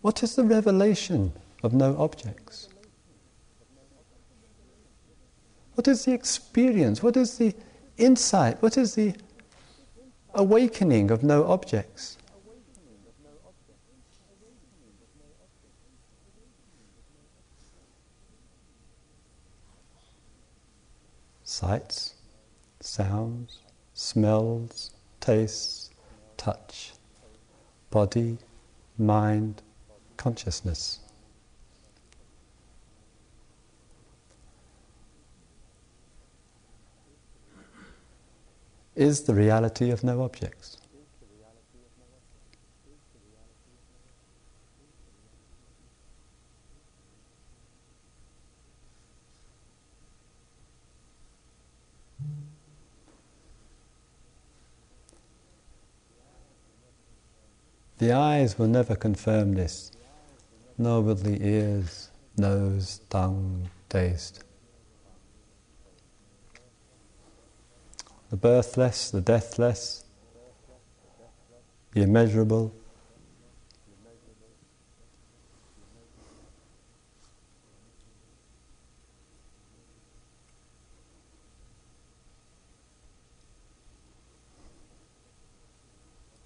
what 0.00 0.22
is 0.22 0.36
the 0.36 0.44
revelation 0.44 1.32
of 1.62 1.72
no 1.72 1.96
objects? 1.98 2.68
What 5.74 5.88
is 5.88 6.04
the 6.04 6.12
experience? 6.12 7.02
What 7.02 7.16
is 7.16 7.38
the 7.38 7.54
insight? 7.98 8.62
What 8.62 8.78
is 8.78 8.94
the 8.94 9.14
awakening 10.34 11.10
of 11.10 11.22
no 11.22 11.44
objects? 11.44 12.18
Sights, 21.42 22.15
sounds, 22.86 23.58
smells, 23.94 24.92
tastes, 25.20 25.90
touch, 26.36 26.92
body, 27.90 28.38
mind, 28.96 29.62
consciousness. 30.16 31.00
Is 38.94 39.22
the 39.24 39.34
reality 39.34 39.90
of 39.90 40.02
no 40.02 40.22
objects. 40.22 40.78
The 58.06 58.12
eyes 58.12 58.56
will 58.56 58.68
never 58.68 58.94
confirm 58.94 59.54
this, 59.54 59.90
nor 60.78 61.02
will 61.02 61.16
the 61.16 61.44
ears, 61.44 62.12
nose, 62.38 63.00
tongue, 63.10 63.68
taste. 63.88 64.44
The 68.30 68.36
birthless, 68.36 69.10
the 69.10 69.20
deathless, 69.20 70.04
the 71.94 72.02
immeasurable, 72.02 72.72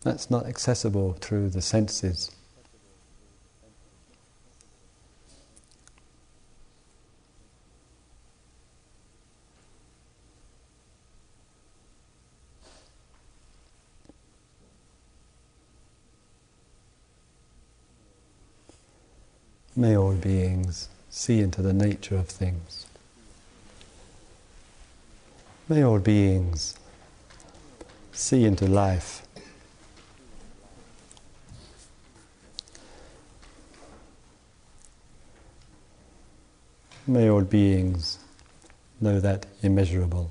That's 0.03 0.31
not 0.31 0.47
accessible 0.47 1.15
through 1.21 1.51
the 1.51 1.61
senses. 1.61 2.31
May 19.77 19.97
all 19.97 20.15
beings 20.15 20.89
see 21.09 21.41
into 21.41 21.63
the 21.63 21.73
nature 21.73 22.17
of 22.17 22.29
things. 22.29 22.87
May 25.69 25.83
all 25.85 25.99
beings 26.01 26.75
see 28.13 28.45
into 28.45 28.67
life. 28.67 29.27
May 37.11 37.29
all 37.29 37.43
beings 37.43 38.21
know 39.01 39.19
that 39.19 39.45
immeasurable. 39.63 40.31